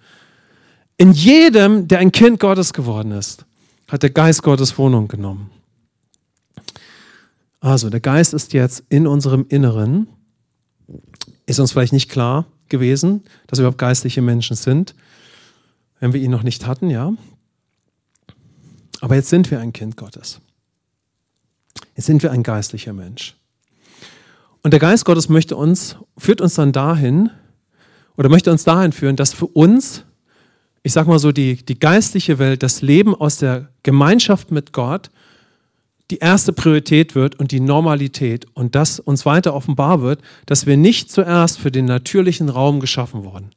In 0.95 1.11
jedem, 1.11 1.89
der 1.89 1.99
ein 1.99 2.13
Kind 2.13 2.39
Gottes 2.39 2.71
geworden 2.71 3.11
ist, 3.11 3.43
hat 3.89 4.03
der 4.03 4.11
Geist 4.11 4.41
Gottes 4.41 4.77
Wohnung 4.77 5.09
genommen. 5.09 5.51
Also, 7.59 7.89
der 7.89 7.99
Geist 7.99 8.33
ist 8.33 8.53
jetzt 8.53 8.85
in 8.87 9.05
unserem 9.05 9.45
Inneren. 9.49 10.07
Ist 11.45 11.59
uns 11.59 11.73
vielleicht 11.73 11.91
nicht 11.91 12.09
klar 12.09 12.45
gewesen, 12.69 13.25
dass 13.47 13.59
wir 13.59 13.63
überhaupt 13.63 13.79
geistliche 13.79 14.21
Menschen 14.21 14.55
sind, 14.55 14.95
wenn 15.99 16.13
wir 16.13 16.21
ihn 16.21 16.31
noch 16.31 16.43
nicht 16.43 16.65
hatten, 16.65 16.89
ja. 16.89 17.11
Aber 19.01 19.15
jetzt 19.15 19.27
sind 19.27 19.51
wir 19.51 19.59
ein 19.59 19.73
Kind 19.73 19.97
Gottes. 19.97 20.39
Jetzt 21.95 22.05
sind 22.05 22.23
wir 22.23 22.31
ein 22.31 22.43
geistlicher 22.43 22.93
Mensch. 22.93 23.35
Und 24.61 24.71
der 24.71 24.79
Geist 24.79 25.05
Gottes 25.05 25.29
möchte 25.29 25.55
uns, 25.55 25.97
führt 26.17 26.41
uns 26.41 26.55
dann 26.55 26.71
dahin, 26.71 27.29
oder 28.17 28.29
möchte 28.29 28.51
uns 28.51 28.63
dahin 28.63 28.91
führen, 28.91 29.15
dass 29.15 29.33
für 29.33 29.47
uns, 29.47 30.05
ich 30.83 30.93
sag 30.93 31.07
mal 31.07 31.19
so, 31.19 31.31
die, 31.31 31.55
die 31.65 31.79
geistliche 31.79 32.39
Welt, 32.39 32.63
das 32.63 32.81
Leben 32.81 33.15
aus 33.15 33.37
der 33.37 33.69
Gemeinschaft 33.83 34.51
mit 34.51 34.71
Gott 34.71 35.09
die 36.11 36.17
erste 36.17 36.53
Priorität 36.53 37.15
wird 37.15 37.39
und 37.39 37.51
die 37.51 37.59
Normalität 37.59 38.45
und 38.53 38.75
dass 38.75 38.99
uns 38.99 39.25
weiter 39.25 39.53
offenbar 39.55 40.01
wird, 40.01 40.21
dass 40.45 40.67
wir 40.67 40.77
nicht 40.77 41.11
zuerst 41.11 41.59
für 41.59 41.71
den 41.71 41.85
natürlichen 41.85 42.49
Raum 42.49 42.79
geschaffen 42.79 43.23
wurden. 43.23 43.51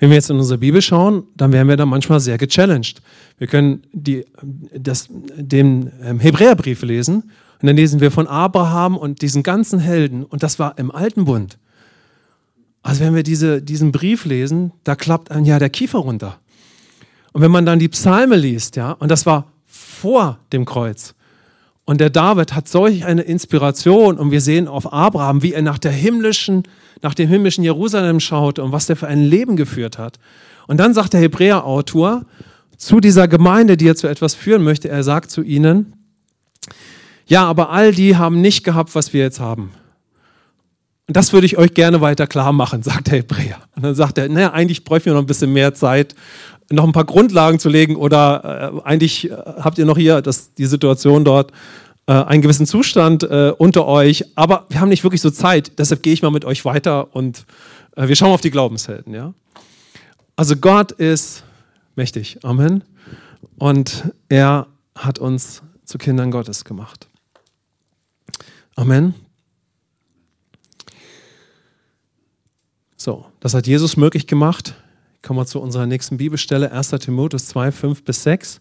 Wenn 0.00 0.08
wir 0.08 0.16
jetzt 0.16 0.30
in 0.30 0.38
unsere 0.38 0.58
Bibel 0.58 0.80
schauen, 0.80 1.24
dann 1.36 1.52
werden 1.52 1.68
wir 1.68 1.76
da 1.76 1.84
manchmal 1.84 2.20
sehr 2.20 2.38
gechallenged. 2.38 3.02
Wir 3.36 3.46
können 3.46 3.82
die, 3.92 4.24
das, 4.72 5.08
den 5.10 5.92
ähm, 6.02 6.18
Hebräerbrief 6.18 6.82
lesen 6.82 7.30
und 7.60 7.66
dann 7.66 7.76
lesen 7.76 8.00
wir 8.00 8.10
von 8.10 8.26
Abraham 8.26 8.96
und 8.96 9.20
diesen 9.20 9.42
ganzen 9.42 9.78
Helden 9.78 10.24
und 10.24 10.42
das 10.42 10.58
war 10.58 10.78
im 10.78 10.90
Alten 10.90 11.26
Bund. 11.26 11.58
Also 12.82 13.04
wenn 13.04 13.14
wir 13.14 13.22
diese, 13.22 13.60
diesen 13.60 13.92
Brief 13.92 14.24
lesen, 14.24 14.72
da 14.84 14.94
klappt 14.94 15.30
ein 15.30 15.44
ja 15.44 15.58
der 15.58 15.68
Kiefer 15.68 15.98
runter. 15.98 16.38
Und 17.32 17.42
wenn 17.42 17.50
man 17.50 17.66
dann 17.66 17.78
die 17.78 17.88
Psalme 17.88 18.36
liest, 18.36 18.76
ja, 18.76 18.92
und 18.92 19.10
das 19.10 19.26
war 19.26 19.52
vor 19.66 20.38
dem 20.54 20.64
Kreuz, 20.64 21.14
und 21.90 22.00
der 22.00 22.10
David 22.10 22.54
hat 22.54 22.68
solch 22.68 23.04
eine 23.04 23.22
Inspiration 23.22 24.16
und 24.16 24.30
wir 24.30 24.40
sehen 24.40 24.68
auf 24.68 24.92
Abraham, 24.92 25.42
wie 25.42 25.54
er 25.54 25.62
nach 25.62 25.78
der 25.78 25.90
himmlischen, 25.90 26.62
nach 27.02 27.14
dem 27.14 27.28
himmlischen 27.28 27.64
Jerusalem 27.64 28.20
schaut 28.20 28.60
und 28.60 28.70
was 28.70 28.86
der 28.86 28.94
für 28.94 29.08
ein 29.08 29.24
Leben 29.24 29.56
geführt 29.56 29.98
hat. 29.98 30.20
Und 30.68 30.76
dann 30.76 30.94
sagt 30.94 31.14
der 31.14 31.20
Hebräer-Autor 31.20 32.26
zu 32.76 33.00
dieser 33.00 33.26
Gemeinde, 33.26 33.76
die 33.76 33.88
er 33.88 33.96
zu 33.96 34.06
etwas 34.06 34.36
führen 34.36 34.62
möchte, 34.62 34.88
er 34.88 35.02
sagt 35.02 35.32
zu 35.32 35.42
ihnen, 35.42 35.94
ja, 37.26 37.44
aber 37.44 37.70
all 37.70 37.90
die 37.90 38.16
haben 38.16 38.40
nicht 38.40 38.62
gehabt, 38.62 38.94
was 38.94 39.12
wir 39.12 39.22
jetzt 39.22 39.40
haben. 39.40 39.72
Und 41.08 41.16
das 41.16 41.32
würde 41.32 41.46
ich 41.46 41.58
euch 41.58 41.74
gerne 41.74 42.00
weiter 42.00 42.28
klar 42.28 42.52
machen, 42.52 42.82
sagt 42.84 43.08
der 43.08 43.18
Hebräer. 43.18 43.62
Und 43.74 43.82
dann 43.82 43.96
sagt 43.96 44.16
er, 44.16 44.28
naja, 44.28 44.52
eigentlich 44.52 44.84
bräuchten 44.84 45.06
wir 45.06 45.14
noch 45.14 45.22
ein 45.22 45.26
bisschen 45.26 45.52
mehr 45.52 45.74
Zeit, 45.74 46.14
noch 46.70 46.84
ein 46.84 46.92
paar 46.92 47.04
Grundlagen 47.04 47.58
zu 47.58 47.68
legen 47.68 47.96
oder 47.96 48.72
äh, 48.84 48.88
eigentlich 48.88 49.30
äh, 49.30 49.34
habt 49.34 49.78
ihr 49.78 49.84
noch 49.84 49.98
hier 49.98 50.22
das, 50.22 50.54
die 50.54 50.66
Situation 50.66 51.24
dort, 51.24 51.52
äh, 52.06 52.12
einen 52.12 52.42
gewissen 52.42 52.66
Zustand 52.66 53.24
äh, 53.24 53.52
unter 53.56 53.86
euch, 53.86 54.24
aber 54.36 54.66
wir 54.68 54.80
haben 54.80 54.88
nicht 54.88 55.02
wirklich 55.04 55.20
so 55.20 55.30
Zeit, 55.30 55.78
deshalb 55.78 56.02
gehe 56.02 56.12
ich 56.12 56.22
mal 56.22 56.30
mit 56.30 56.44
euch 56.44 56.64
weiter 56.64 57.14
und 57.14 57.44
äh, 57.96 58.08
wir 58.08 58.16
schauen 58.16 58.32
auf 58.32 58.40
die 58.40 58.50
Glaubenshelden. 58.50 59.14
Ja? 59.14 59.34
Also 60.36 60.56
Gott 60.56 60.92
ist 60.92 61.42
mächtig, 61.96 62.38
Amen. 62.44 62.84
Und 63.58 64.12
er 64.28 64.66
hat 64.94 65.18
uns 65.18 65.62
zu 65.84 65.98
Kindern 65.98 66.30
Gottes 66.30 66.64
gemacht. 66.64 67.08
Amen. 68.76 69.14
So, 72.96 73.26
das 73.40 73.54
hat 73.54 73.66
Jesus 73.66 73.96
möglich 73.96 74.26
gemacht. 74.26 74.74
Kommen 75.22 75.38
wir 75.38 75.46
zu 75.46 75.60
unserer 75.60 75.86
nächsten 75.86 76.16
Bibelstelle, 76.16 76.72
1. 76.72 76.90
Timotheus 76.90 77.46
2, 77.46 77.72
5 77.72 78.04
bis 78.04 78.22
6. 78.22 78.60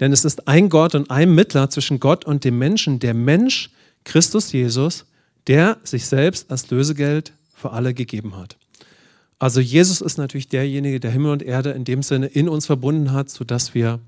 Denn 0.00 0.12
es 0.12 0.24
ist 0.24 0.48
ein 0.48 0.70
Gott 0.70 0.94
und 0.94 1.10
ein 1.10 1.34
Mittler 1.34 1.68
zwischen 1.68 2.00
Gott 2.00 2.24
und 2.24 2.44
dem 2.44 2.58
Menschen, 2.58 2.98
der 2.98 3.12
Mensch, 3.12 3.70
Christus 4.04 4.52
Jesus, 4.52 5.04
der 5.46 5.76
sich 5.84 6.06
selbst 6.06 6.50
als 6.50 6.70
Lösegeld 6.70 7.34
für 7.54 7.72
alle 7.72 7.92
gegeben 7.92 8.36
hat. 8.36 8.56
Also 9.38 9.60
Jesus 9.60 10.00
ist 10.00 10.18
natürlich 10.18 10.48
derjenige, 10.48 11.00
der 11.00 11.10
Himmel 11.10 11.32
und 11.32 11.42
Erde 11.42 11.70
in 11.70 11.84
dem 11.84 12.02
Sinne 12.02 12.26
in 12.26 12.48
uns 12.48 12.66
verbunden 12.66 13.12
hat, 13.12 13.30
sodass 13.30 13.74
wir 13.74 14.00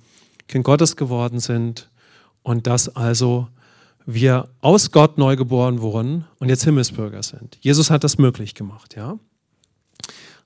Kind 0.49 0.65
Gottes 0.65 0.97
geworden 0.97 1.41
sind 1.41 1.91
und 2.43 2.67
dass 2.67 2.95
also 2.95 3.49
wir 4.05 4.49
aus 4.61 4.91
Gott 4.91 5.19
neu 5.19 5.37
geboren 5.37 5.81
wurden 5.81 6.27
und 6.39 6.49
jetzt 6.49 6.65
Himmelsbürger 6.65 7.23
sind. 7.23 7.59
Jesus 7.61 7.91
hat 7.91 8.05
das 8.05 8.19
möglich 8.19 8.55
gemacht, 8.55 8.97
ja. 8.97 9.19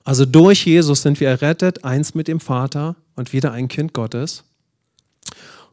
Also 0.07 0.25
durch 0.25 0.65
Jesus 0.65 1.01
sind 1.01 1.19
wir 1.19 1.27
errettet, 1.27 1.83
eins 1.83 2.15
mit 2.15 2.29
dem 2.29 2.39
Vater 2.39 2.95
und 3.17 3.33
wieder 3.33 3.51
ein 3.51 3.67
Kind 3.67 3.91
Gottes. 3.91 4.45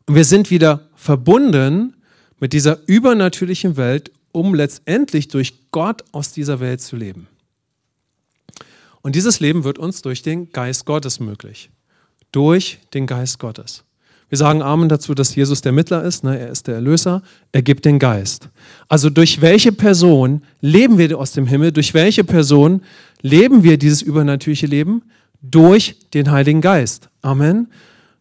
Und 0.07 0.17
wir 0.17 0.25
sind 0.25 0.51
wieder 0.51 0.89
verbunden 0.97 1.95
mit 2.41 2.53
dieser 2.53 2.81
übernatürlichen 2.89 3.77
Welt, 3.77 4.11
um 4.33 4.53
letztendlich 4.53 5.29
durch 5.29 5.71
Gott 5.71 6.03
aus 6.11 6.33
dieser 6.33 6.59
Welt 6.59 6.81
zu 6.81 6.97
leben. 6.97 7.29
Und 9.03 9.15
dieses 9.15 9.39
Leben 9.39 9.63
wird 9.63 9.79
uns 9.79 10.03
durch 10.03 10.23
den 10.23 10.51
Geist 10.51 10.85
Gottes 10.85 11.21
möglich. 11.21 11.71
Durch 12.33 12.81
den 12.93 13.07
Geist 13.07 13.39
Gottes. 13.39 13.85
Wir 14.35 14.39
sagen 14.39 14.63
Amen 14.63 14.89
dazu, 14.89 15.15
dass 15.15 15.37
Jesus 15.37 15.61
der 15.61 15.71
Mittler 15.71 16.03
ist, 16.03 16.25
ne? 16.25 16.37
er 16.37 16.51
ist 16.51 16.67
der 16.67 16.75
Erlöser, 16.75 17.23
er 17.53 17.63
gibt 17.63 17.85
den 17.85 18.01
Geist. 18.01 18.49
Also 18.89 19.09
durch 19.09 19.41
welche 19.43 19.71
Person 19.71 20.43
leben 20.61 20.99
wir 20.99 21.17
aus 21.17 21.31
dem 21.31 21.47
Himmel? 21.47 21.71
Durch 21.71 21.95
welche 21.95 22.25
Person 22.25 22.83
leben 23.23 23.63
wir 23.63 23.79
dieses 23.79 24.03
übernatürliche 24.03 24.67
Leben? 24.67 25.03
Durch 25.41 26.01
den 26.15 26.33
Heiligen 26.33 26.61
Geist. 26.61 27.11
Amen. 27.23 27.69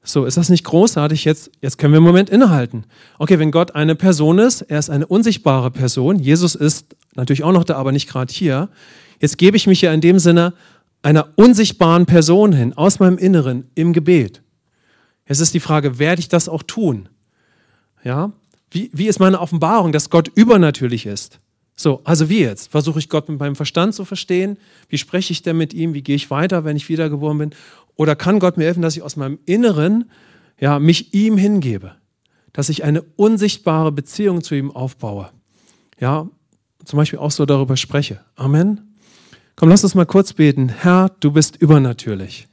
So, 0.04 0.26
ist 0.26 0.38
das 0.38 0.50
nicht 0.50 0.64
großartig? 0.66 1.26
Jetzt, 1.26 1.50
jetzt 1.64 1.80
können 1.80 1.94
wir 1.94 1.98
einen 1.98 2.06
Moment 2.06 2.30
innehalten. 2.30 2.84
Okay, 3.18 3.40
wenn 3.40 3.50
Gott 3.50 3.74
eine 3.74 3.96
Person 3.96 4.38
ist, 4.38 4.62
er 4.62 4.78
ist 4.78 4.92
eine 4.92 5.08
unsichtbare 5.08 5.72
Person, 5.72 6.20
Jesus 6.20 6.54
ist 6.54 6.96
natürlich 7.16 7.44
auch 7.44 7.54
noch 7.54 7.64
da, 7.64 7.78
aber 7.78 7.92
nicht 7.92 8.08
gerade 8.08 8.32
hier. 8.32 8.70
Jetzt 9.20 9.40
gebe 9.40 9.58
ich 9.58 9.66
mich 9.66 9.82
ja 9.82 9.92
in 9.92 10.02
dem 10.02 10.20
Sinne 10.20 10.54
einer 11.02 11.30
unsichtbaren 11.38 12.06
Person 12.06 12.54
hin, 12.54 12.74
aus 12.74 13.00
meinem 13.00 13.18
Inneren, 13.18 13.66
im 13.74 13.94
Gebet. 13.94 14.43
Jetzt 15.28 15.40
ist 15.40 15.54
die 15.54 15.60
Frage, 15.60 16.00
werde 16.00 16.20
ich 16.20 16.28
das 16.28 16.50
auch 16.50 16.64
tun? 16.64 17.10
Ja? 18.04 18.32
Wie, 18.72 18.90
wie 18.94 19.08
ist 19.08 19.20
meine 19.20 19.40
Offenbarung, 19.40 19.92
dass 19.92 20.10
Gott 20.10 20.30
übernatürlich 20.36 21.06
ist? 21.06 21.40
So, 21.76 22.02
also 22.04 22.30
wie 22.30 22.42
jetzt? 22.42 22.72
Versuche 22.72 23.00
ich 23.00 23.10
Gott 23.10 23.30
mit 23.30 23.40
meinem 23.40 23.56
Verstand 23.56 23.96
zu 23.96 24.06
verstehen? 24.06 24.58
Wie 24.90 24.98
spreche 24.98 25.32
ich 25.32 25.42
denn 25.42 25.58
mit 25.58 25.74
ihm? 25.74 25.94
Wie 25.94 26.04
gehe 26.04 26.16
ich 26.16 26.30
weiter, 26.30 26.66
wenn 26.66 26.78
ich 26.78 26.90
wiedergeboren 26.90 27.38
bin? 27.38 27.50
Oder 27.96 28.16
kann 28.16 28.40
Gott 28.40 28.58
mir 28.58 28.66
helfen, 28.66 28.82
dass 28.82 28.96
ich 28.96 29.04
aus 29.04 29.16
meinem 29.16 29.40
Inneren 29.46 30.10
ja, 30.60 30.80
mich 30.80 31.14
ihm 31.14 31.38
hingebe? 31.38 31.96
Dass 32.52 32.70
ich 32.70 32.84
eine 32.84 33.02
unsichtbare 33.02 33.92
Beziehung 33.92 34.44
zu 34.44 34.56
ihm 34.56 34.72
aufbaue? 34.72 35.30
Ja, 36.00 36.28
zum 36.86 36.98
Beispiel 36.98 37.20
auch 37.20 37.32
so 37.32 37.46
darüber 37.46 37.78
spreche. 37.78 38.20
Amen. 38.36 38.96
Komm, 39.56 39.70
lass 39.70 39.84
uns 39.84 39.96
mal 39.96 40.06
kurz 40.06 40.34
beten. 40.34 40.70
Herr, 40.70 41.10
du 41.20 41.32
bist 41.32 41.56
übernatürlich. 41.56 42.48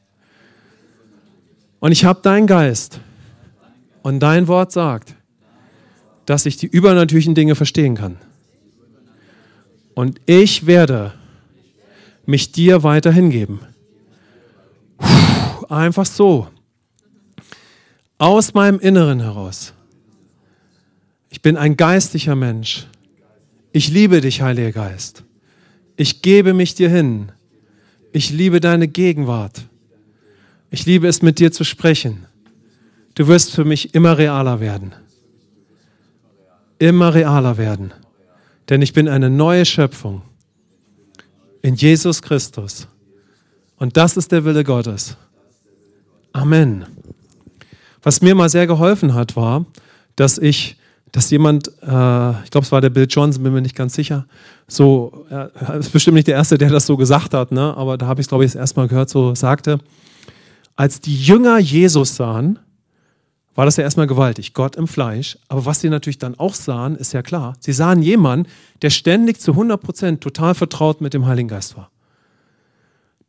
Und 1.80 1.92
ich 1.92 2.04
habe 2.04 2.20
deinen 2.22 2.46
Geist. 2.46 3.00
Und 4.02 4.20
dein 4.20 4.48
Wort 4.48 4.72
sagt, 4.72 5.14
dass 6.26 6.46
ich 6.46 6.56
die 6.56 6.66
übernatürlichen 6.66 7.34
Dinge 7.34 7.54
verstehen 7.54 7.96
kann. 7.96 8.16
Und 9.94 10.20
ich 10.26 10.66
werde 10.66 11.12
mich 12.24 12.52
dir 12.52 12.82
weiter 12.82 13.12
hingeben. 13.12 13.60
Einfach 15.68 16.06
so. 16.06 16.48
Aus 18.18 18.54
meinem 18.54 18.78
Inneren 18.78 19.20
heraus. 19.20 19.72
Ich 21.30 21.42
bin 21.42 21.56
ein 21.56 21.76
geistlicher 21.76 22.34
Mensch. 22.34 22.86
Ich 23.72 23.88
liebe 23.88 24.20
dich, 24.20 24.42
Heiliger 24.42 24.72
Geist. 24.72 25.24
Ich 25.96 26.22
gebe 26.22 26.54
mich 26.54 26.74
dir 26.74 26.90
hin. 26.90 27.32
Ich 28.12 28.30
liebe 28.30 28.60
deine 28.60 28.88
Gegenwart. 28.88 29.62
Ich 30.70 30.86
liebe 30.86 31.08
es, 31.08 31.20
mit 31.20 31.38
dir 31.38 31.50
zu 31.50 31.64
sprechen. 31.64 32.26
Du 33.14 33.26
wirst 33.26 33.52
für 33.52 33.64
mich 33.64 33.94
immer 33.94 34.16
realer 34.18 34.60
werden. 34.60 34.94
Immer 36.78 37.12
realer 37.12 37.58
werden. 37.58 37.92
Denn 38.68 38.80
ich 38.80 38.92
bin 38.92 39.08
eine 39.08 39.28
neue 39.28 39.64
Schöpfung 39.64 40.22
in 41.60 41.74
Jesus 41.74 42.22
Christus. 42.22 42.86
Und 43.76 43.96
das 43.96 44.16
ist 44.16 44.30
der 44.30 44.44
Wille 44.44 44.62
Gottes. 44.62 45.16
Amen. 46.32 46.86
Was 48.02 48.22
mir 48.22 48.34
mal 48.34 48.48
sehr 48.48 48.66
geholfen 48.66 49.14
hat, 49.14 49.34
war, 49.34 49.66
dass 50.14 50.38
ich, 50.38 50.76
dass 51.10 51.30
jemand, 51.30 51.68
äh, 51.82 52.30
ich 52.44 52.50
glaube, 52.50 52.64
es 52.64 52.72
war 52.72 52.80
der 52.80 52.90
Bill 52.90 53.06
Johnson, 53.10 53.42
bin 53.42 53.52
mir 53.52 53.60
nicht 53.60 53.74
ganz 53.74 53.94
sicher, 53.94 54.26
so, 54.68 55.26
er 55.28 55.50
ist 55.74 55.92
bestimmt 55.92 56.14
nicht 56.14 56.28
der 56.28 56.36
Erste, 56.36 56.56
der 56.56 56.70
das 56.70 56.86
so 56.86 56.96
gesagt 56.96 57.34
hat, 57.34 57.50
ne? 57.50 57.76
aber 57.76 57.98
da 57.98 58.06
habe 58.06 58.20
ich 58.20 58.26
es, 58.26 58.28
glaube 58.28 58.44
ich, 58.44 58.52
das 58.52 58.76
Mal 58.76 58.86
gehört, 58.86 59.10
so 59.10 59.34
sagte, 59.34 59.80
als 60.80 60.98
die 60.98 61.14
Jünger 61.14 61.58
Jesus 61.58 62.16
sahen, 62.16 62.58
war 63.54 63.66
das 63.66 63.76
ja 63.76 63.84
erstmal 63.84 64.06
gewaltig, 64.06 64.54
Gott 64.54 64.76
im 64.76 64.88
Fleisch. 64.88 65.36
Aber 65.48 65.66
was 65.66 65.82
sie 65.82 65.90
natürlich 65.90 66.16
dann 66.16 66.38
auch 66.38 66.54
sahen, 66.54 66.96
ist 66.96 67.12
ja 67.12 67.20
klar. 67.20 67.52
Sie 67.60 67.74
sahen 67.74 68.00
jemanden, 68.00 68.48
der 68.80 68.88
ständig 68.88 69.42
zu 69.42 69.50
100 69.50 69.78
Prozent 69.78 70.20
total 70.22 70.54
vertraut 70.54 71.02
mit 71.02 71.12
dem 71.12 71.26
Heiligen 71.26 71.48
Geist 71.48 71.76
war. 71.76 71.90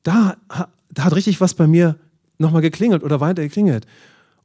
Da, 0.04 0.38
da 0.94 1.04
hat 1.04 1.14
richtig 1.14 1.42
was 1.42 1.54
bei 1.54 1.68
mir 1.68 1.98
nochmal 2.38 2.62
geklingelt 2.62 3.04
oder 3.04 3.20
weiter 3.20 3.44
geklingelt. 3.44 3.86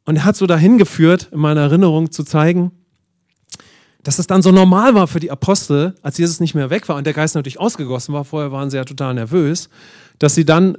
Und 0.05 0.17
er 0.17 0.25
hat 0.25 0.35
so 0.35 0.49
dahin 0.49 0.77
geführt, 0.77 1.29
in 1.31 1.39
meiner 1.39 1.61
Erinnerung 1.61 2.11
zu 2.11 2.25
zeigen, 2.25 2.73
dass 4.03 4.19
es 4.19 4.27
dann 4.27 4.43
so 4.43 4.51
normal 4.51 4.97
war 4.97 5.07
für 5.07 5.21
die 5.21 5.31
Apostel, 5.31 5.95
als 6.03 6.19
Jesus 6.19 6.41
nicht 6.41 6.57
mehr 6.57 6.71
weg 6.71 6.89
war 6.89 6.97
und 6.97 7.07
der 7.07 7.15
Geist 7.15 7.37
natürlich 7.37 7.61
ausgegossen 7.61 8.13
war, 8.15 8.25
vorher 8.25 8.51
waren 8.51 8.69
sie 8.69 8.79
ja 8.79 8.85
total 8.85 9.15
nervös, 9.15 9.69
dass 10.19 10.35
sie 10.35 10.45
dann 10.45 10.77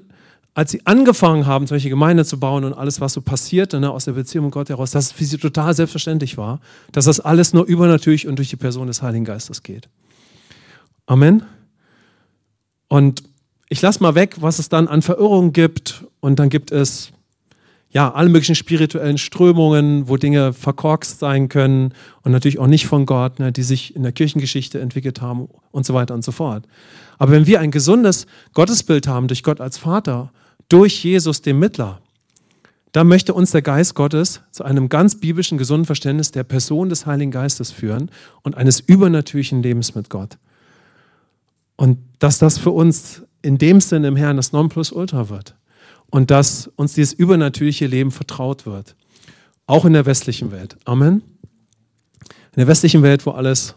als 0.58 0.72
sie 0.72 0.82
angefangen 0.86 1.46
haben, 1.46 1.68
solche 1.68 1.88
Gemeinde 1.88 2.26
zu 2.26 2.40
bauen 2.40 2.64
und 2.64 2.74
alles, 2.74 3.00
was 3.00 3.14
so 3.14 3.22
passierte 3.22 3.80
ne, 3.80 3.92
aus 3.92 4.06
der 4.06 4.14
Beziehung 4.14 4.46
mit 4.46 4.56
Gott 4.56 4.70
heraus, 4.70 4.90
dass 4.90 5.06
es 5.06 5.12
für 5.12 5.24
sie 5.24 5.38
total 5.38 5.76
selbstverständlich 5.76 6.36
war, 6.36 6.62
dass 6.92 7.06
das 7.06 7.20
alles 7.20 7.54
nur 7.54 7.64
übernatürlich 7.66 8.28
und 8.28 8.38
durch 8.38 8.50
die 8.50 8.56
Person 8.56 8.88
des 8.88 9.04
Heiligen 9.04 9.24
Geistes 9.24 9.62
geht. 9.62 9.88
Amen. 11.06 11.44
Und 12.88 13.22
ich 13.70 13.84
lasse 13.84 14.02
mal 14.02 14.16
weg, 14.16 14.38
was 14.40 14.58
es 14.58 14.68
dann 14.68 14.88
an 14.88 15.04
Verirrungen 15.04 15.54
gibt. 15.54 16.06
Und 16.22 16.40
dann 16.40 16.50
gibt 16.50 16.72
es 16.72 17.12
ja, 17.92 18.12
alle 18.12 18.30
möglichen 18.30 18.56
spirituellen 18.56 19.20
Strömungen, 19.20 20.10
wo 20.10 20.18
Dinge 20.18 20.54
verkorkst 20.54 21.20
sein 21.20 21.50
können 21.50 21.94
und 22.24 22.32
natürlich 22.32 22.58
auch 22.58 22.66
nicht 22.66 22.88
von 22.88 23.06
Gott, 23.06 23.38
ne, 23.38 23.52
die 23.52 23.62
sich 23.62 23.96
in 23.96 24.02
der 24.02 24.12
Kirchengeschichte 24.12 24.80
entwickelt 24.82 25.22
haben 25.22 25.50
und 25.70 25.86
so 25.86 25.94
weiter 25.94 26.16
und 26.16 26.24
so 26.24 26.32
fort. 26.32 26.66
Aber 27.20 27.32
wenn 27.32 27.46
wir 27.46 27.60
ein 27.60 27.70
gesundes 27.70 28.26
Gottesbild 28.56 29.06
haben 29.06 29.28
durch 29.28 29.44
Gott 29.44 29.62
als 29.62 29.78
Vater, 29.78 30.32
durch 30.70 31.04
Jesus, 31.04 31.42
den 31.42 31.60
Mittler, 31.60 32.02
dann 32.92 33.08
möchte 33.08 33.34
uns 33.34 33.52
der 33.52 33.62
Geist 33.62 33.96
Gottes 33.96 34.42
zu 34.52 34.64
einem 34.64 34.90
ganz 34.90 35.20
biblischen, 35.20 35.58
gesunden 35.58 35.86
Verständnis 35.86 36.32
der 36.32 36.44
Person 36.44 36.90
des 36.90 37.06
Heiligen 37.06 37.32
Geistes 37.32 37.72
führen 37.72 38.10
und 38.44 38.56
eines 38.56 38.80
übernatürlichen 38.80 39.62
Lebens 39.62 39.94
mit 39.94 40.10
Gott. 40.10 40.38
Und 41.76 42.00
dass 42.20 42.40
das 42.40 42.58
für 42.58 42.72
uns 42.72 43.24
in 43.42 43.58
dem 43.58 43.82
Sinne 43.82 44.08
im 44.08 44.16
Herrn 44.16 44.38
das 44.38 44.52
Nonplusultra 44.52 45.30
wird 45.30 45.56
und 46.10 46.32
dass 46.32 46.68
uns 46.76 46.94
dieses 46.94 47.14
übernatürliche 47.14 47.88
Leben 47.88 48.12
vertraut 48.12 48.66
wird. 48.66 48.96
Auch 49.68 49.86
in 49.86 49.94
der 49.94 50.06
westlichen 50.06 50.52
Welt. 50.52 50.78
Amen. 50.86 51.22
In 52.54 52.62
der 52.62 52.68
westlichen 52.68 53.04
Welt, 53.04 53.26
wo 53.26 53.32
alles 53.32 53.76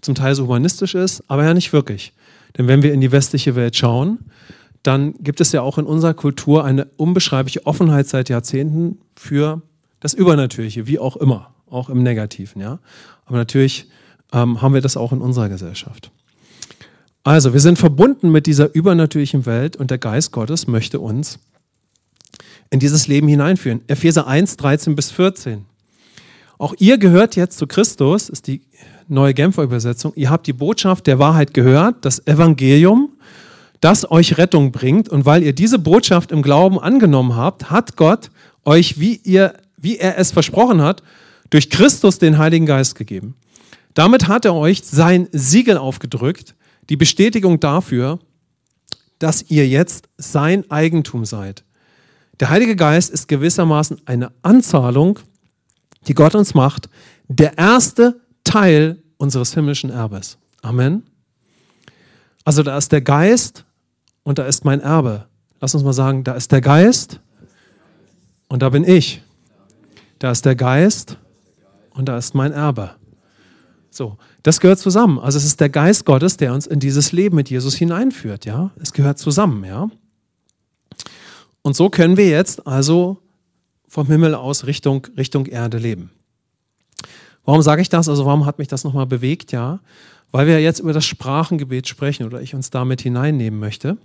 zum 0.00 0.14
Teil 0.14 0.34
so 0.34 0.44
humanistisch 0.44 0.94
ist, 0.94 1.22
aber 1.28 1.44
ja 1.44 1.54
nicht 1.54 1.72
wirklich. 1.72 2.12
Denn 2.56 2.68
wenn 2.68 2.82
wir 2.82 2.92
in 2.92 3.00
die 3.00 3.12
westliche 3.12 3.56
Welt 3.56 3.76
schauen, 3.76 4.18
dann 4.82 5.14
gibt 5.20 5.40
es 5.40 5.52
ja 5.52 5.62
auch 5.62 5.78
in 5.78 5.86
unserer 5.86 6.14
Kultur 6.14 6.64
eine 6.64 6.86
unbeschreibliche 6.96 7.66
Offenheit 7.66 8.06
seit 8.06 8.28
Jahrzehnten 8.28 8.98
für 9.16 9.62
das 10.00 10.14
Übernatürliche, 10.14 10.86
wie 10.86 10.98
auch 10.98 11.16
immer, 11.16 11.52
auch 11.68 11.90
im 11.90 12.02
Negativen. 12.02 12.62
Ja? 12.62 12.78
Aber 13.26 13.36
natürlich 13.36 13.88
ähm, 14.32 14.62
haben 14.62 14.74
wir 14.74 14.80
das 14.80 14.96
auch 14.96 15.12
in 15.12 15.20
unserer 15.20 15.48
Gesellschaft. 15.48 16.10
Also, 17.24 17.52
wir 17.52 17.60
sind 17.60 17.78
verbunden 17.78 18.30
mit 18.30 18.46
dieser 18.46 18.74
übernatürlichen 18.74 19.44
Welt 19.44 19.76
und 19.76 19.90
der 19.90 19.98
Geist 19.98 20.32
Gottes 20.32 20.66
möchte 20.66 21.00
uns 21.00 21.38
in 22.70 22.80
dieses 22.80 23.08
Leben 23.08 23.28
hineinführen. 23.28 23.82
Epheser 23.86 24.26
1, 24.26 24.56
13 24.56 24.94
bis 24.94 25.10
14. 25.10 25.64
Auch 26.58 26.74
ihr 26.78 26.98
gehört 26.98 27.36
jetzt 27.36 27.58
zu 27.58 27.66
Christus, 27.66 28.28
ist 28.28 28.46
die 28.46 28.62
neue 29.08 29.34
Genfer 29.34 29.62
Übersetzung. 29.62 30.12
Ihr 30.16 30.30
habt 30.30 30.46
die 30.46 30.52
Botschaft 30.52 31.06
der 31.06 31.18
Wahrheit 31.18 31.54
gehört, 31.54 32.04
das 32.04 32.26
Evangelium, 32.26 33.10
das 33.80 34.10
euch 34.10 34.38
Rettung 34.38 34.72
bringt. 34.72 35.08
Und 35.08 35.24
weil 35.24 35.42
ihr 35.42 35.52
diese 35.52 35.78
Botschaft 35.78 36.32
im 36.32 36.42
Glauben 36.42 36.78
angenommen 36.78 37.36
habt, 37.36 37.70
hat 37.70 37.96
Gott 37.96 38.30
euch, 38.64 38.98
wie, 38.98 39.16
ihr, 39.24 39.54
wie 39.76 39.98
er 39.98 40.18
es 40.18 40.32
versprochen 40.32 40.82
hat, 40.82 41.02
durch 41.50 41.70
Christus 41.70 42.18
den 42.18 42.38
Heiligen 42.38 42.66
Geist 42.66 42.94
gegeben. 42.94 43.34
Damit 43.94 44.28
hat 44.28 44.44
er 44.44 44.54
euch 44.54 44.82
sein 44.84 45.28
Siegel 45.32 45.78
aufgedrückt, 45.78 46.54
die 46.88 46.96
Bestätigung 46.96 47.60
dafür, 47.60 48.18
dass 49.18 49.50
ihr 49.50 49.66
jetzt 49.66 50.08
sein 50.16 50.70
Eigentum 50.70 51.24
seid. 51.24 51.64
Der 52.40 52.50
Heilige 52.50 52.76
Geist 52.76 53.10
ist 53.10 53.26
gewissermaßen 53.26 54.02
eine 54.04 54.30
Anzahlung, 54.42 55.18
die 56.06 56.14
Gott 56.14 56.34
uns 56.34 56.54
macht, 56.54 56.88
der 57.26 57.58
erste 57.58 58.20
Teil 58.44 59.02
unseres 59.16 59.54
himmlischen 59.54 59.90
Erbes. 59.90 60.38
Amen. 60.62 61.02
Also 62.44 62.62
da 62.62 62.78
ist 62.78 62.92
der 62.92 63.02
Geist 63.02 63.64
und 64.28 64.38
da 64.38 64.44
ist 64.44 64.66
mein 64.66 64.80
Erbe. 64.80 65.24
Lass 65.58 65.74
uns 65.74 65.82
mal 65.84 65.94
sagen, 65.94 66.22
da 66.22 66.34
ist 66.34 66.52
der 66.52 66.60
Geist 66.60 67.18
und 68.50 68.60
da 68.60 68.68
bin 68.68 68.84
ich. 68.84 69.22
Da 70.18 70.30
ist 70.30 70.44
der 70.44 70.54
Geist 70.54 71.16
und 71.94 72.10
da 72.10 72.18
ist 72.18 72.34
mein 72.34 72.52
Erbe. 72.52 72.90
So, 73.88 74.18
das 74.42 74.60
gehört 74.60 74.80
zusammen. 74.80 75.18
Also 75.18 75.38
es 75.38 75.46
ist 75.46 75.60
der 75.60 75.70
Geist 75.70 76.04
Gottes, 76.04 76.36
der 76.36 76.52
uns 76.52 76.66
in 76.66 76.78
dieses 76.78 77.10
Leben 77.10 77.36
mit 77.36 77.48
Jesus 77.48 77.74
hineinführt, 77.74 78.44
ja? 78.44 78.70
Es 78.78 78.92
gehört 78.92 79.18
zusammen, 79.18 79.64
ja? 79.64 79.88
Und 81.62 81.74
so 81.74 81.88
können 81.88 82.18
wir 82.18 82.28
jetzt 82.28 82.66
also 82.66 83.22
vom 83.86 84.08
Himmel 84.08 84.34
aus 84.34 84.66
Richtung, 84.66 85.06
Richtung 85.16 85.46
Erde 85.46 85.78
leben. 85.78 86.10
Warum 87.46 87.62
sage 87.62 87.80
ich 87.80 87.88
das? 87.88 88.10
Also 88.10 88.26
warum 88.26 88.44
hat 88.44 88.58
mich 88.58 88.68
das 88.68 88.84
nochmal 88.84 89.06
bewegt? 89.06 89.52
Ja, 89.52 89.80
weil 90.32 90.46
wir 90.46 90.60
jetzt 90.60 90.80
über 90.80 90.92
das 90.92 91.06
Sprachengebet 91.06 91.88
sprechen 91.88 92.26
oder 92.26 92.42
ich 92.42 92.54
uns 92.54 92.68
damit 92.68 93.00
hineinnehmen 93.00 93.58
möchte. 93.58 93.96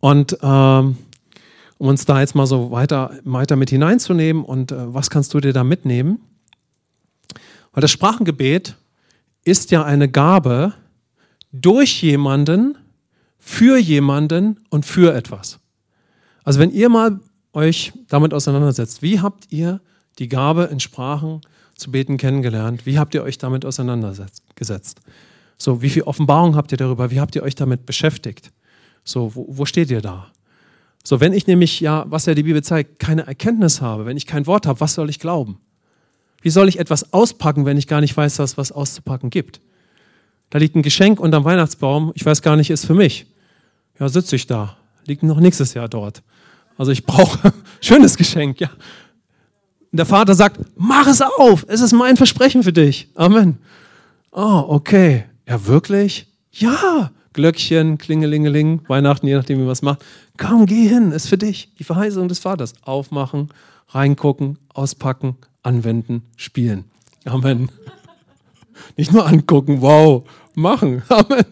Und 0.00 0.38
ähm, 0.42 0.96
um 1.78 1.88
uns 1.88 2.04
da 2.04 2.20
jetzt 2.20 2.34
mal 2.34 2.46
so 2.46 2.70
weiter, 2.70 3.18
weiter 3.24 3.56
mit 3.56 3.70
hineinzunehmen 3.70 4.44
und 4.44 4.72
äh, 4.72 4.94
was 4.94 5.10
kannst 5.10 5.32
du 5.34 5.40
dir 5.40 5.52
da 5.52 5.64
mitnehmen? 5.64 6.20
Weil 7.72 7.80
das 7.80 7.90
Sprachengebet 7.90 8.76
ist 9.44 9.70
ja 9.70 9.84
eine 9.84 10.08
Gabe 10.08 10.74
durch 11.52 12.02
jemanden, 12.02 12.76
für 13.38 13.78
jemanden 13.78 14.60
und 14.68 14.84
für 14.84 15.14
etwas. 15.14 15.58
Also 16.44 16.60
wenn 16.60 16.70
ihr 16.70 16.88
mal 16.88 17.20
euch 17.52 17.92
damit 18.08 18.34
auseinandersetzt, 18.34 19.02
wie 19.02 19.20
habt 19.20 19.50
ihr 19.50 19.80
die 20.18 20.28
Gabe 20.28 20.64
in 20.64 20.80
Sprachen 20.80 21.40
zu 21.74 21.90
beten 21.90 22.16
kennengelernt? 22.16 22.84
Wie 22.84 22.98
habt 22.98 23.14
ihr 23.14 23.22
euch 23.22 23.38
damit 23.38 23.64
auseinandergesetzt? 23.64 25.00
So, 25.56 25.82
wie 25.82 25.90
viel 25.90 26.02
Offenbarung 26.02 26.56
habt 26.56 26.72
ihr 26.72 26.78
darüber? 26.78 27.10
Wie 27.10 27.20
habt 27.20 27.34
ihr 27.34 27.42
euch 27.42 27.54
damit 27.54 27.86
beschäftigt? 27.86 28.52
So, 29.04 29.34
wo, 29.34 29.46
wo 29.48 29.64
steht 29.64 29.90
ihr 29.90 30.00
da? 30.00 30.28
So, 31.02 31.20
wenn 31.20 31.32
ich 31.32 31.46
nämlich 31.46 31.80
ja, 31.80 32.04
was 32.08 32.26
ja 32.26 32.34
die 32.34 32.42
Bibel 32.42 32.62
zeigt, 32.62 32.98
keine 32.98 33.26
Erkenntnis 33.26 33.80
habe, 33.80 34.06
wenn 34.06 34.16
ich 34.16 34.26
kein 34.26 34.46
Wort 34.46 34.66
habe, 34.66 34.80
was 34.80 34.94
soll 34.94 35.08
ich 35.08 35.18
glauben? 35.18 35.58
Wie 36.42 36.50
soll 36.50 36.68
ich 36.68 36.78
etwas 36.78 37.12
auspacken, 37.12 37.66
wenn 37.66 37.76
ich 37.76 37.86
gar 37.86 38.00
nicht 38.00 38.16
weiß, 38.16 38.36
dass 38.36 38.52
es 38.52 38.58
was 38.58 38.72
auszupacken 38.72 39.30
gibt? 39.30 39.60
Da 40.50 40.58
liegt 40.58 40.74
ein 40.74 40.82
Geschenk 40.82 41.20
unterm 41.20 41.44
Weihnachtsbaum, 41.44 42.12
ich 42.14 42.24
weiß 42.24 42.42
gar 42.42 42.56
nicht, 42.56 42.70
ist 42.70 42.86
für 42.86 42.94
mich. 42.94 43.26
Ja, 43.98 44.08
sitze 44.08 44.36
ich 44.36 44.46
da 44.46 44.76
liegt 45.10 45.22
noch 45.22 45.40
nächstes 45.40 45.74
Jahr 45.74 45.88
dort. 45.88 46.22
Also 46.78 46.92
ich 46.92 47.04
brauche 47.04 47.52
schönes 47.80 48.16
Geschenk, 48.16 48.60
ja. 48.60 48.70
Und 49.92 49.98
der 49.98 50.06
Vater 50.06 50.34
sagt, 50.34 50.60
mach 50.76 51.06
es 51.06 51.20
auf, 51.20 51.66
es 51.68 51.80
ist 51.80 51.92
mein 51.92 52.16
Versprechen 52.16 52.62
für 52.62 52.72
dich. 52.72 53.08
Amen. 53.16 53.58
Oh, 54.30 54.64
okay. 54.68 55.24
Ja, 55.48 55.66
wirklich? 55.66 56.28
Ja. 56.52 57.10
Glöckchen, 57.32 57.98
Klingelingeling, 57.98 58.82
Weihnachten, 58.88 59.26
je 59.26 59.36
nachdem, 59.36 59.58
wie 59.58 59.62
man 59.62 59.72
es 59.72 59.82
macht. 59.82 60.04
Komm, 60.36 60.66
geh 60.66 60.88
hin, 60.88 61.12
ist 61.12 61.28
für 61.28 61.38
dich. 61.38 61.72
Die 61.78 61.84
Verheißung 61.84 62.28
des 62.28 62.40
Vaters. 62.40 62.74
Aufmachen, 62.82 63.48
reingucken, 63.88 64.58
auspacken, 64.74 65.36
anwenden, 65.62 66.22
spielen. 66.36 66.84
Amen. 67.24 67.70
Nicht 68.96 69.12
nur 69.12 69.26
angucken, 69.26 69.80
wow, 69.80 70.24
machen. 70.54 71.02
Amen. 71.08 71.44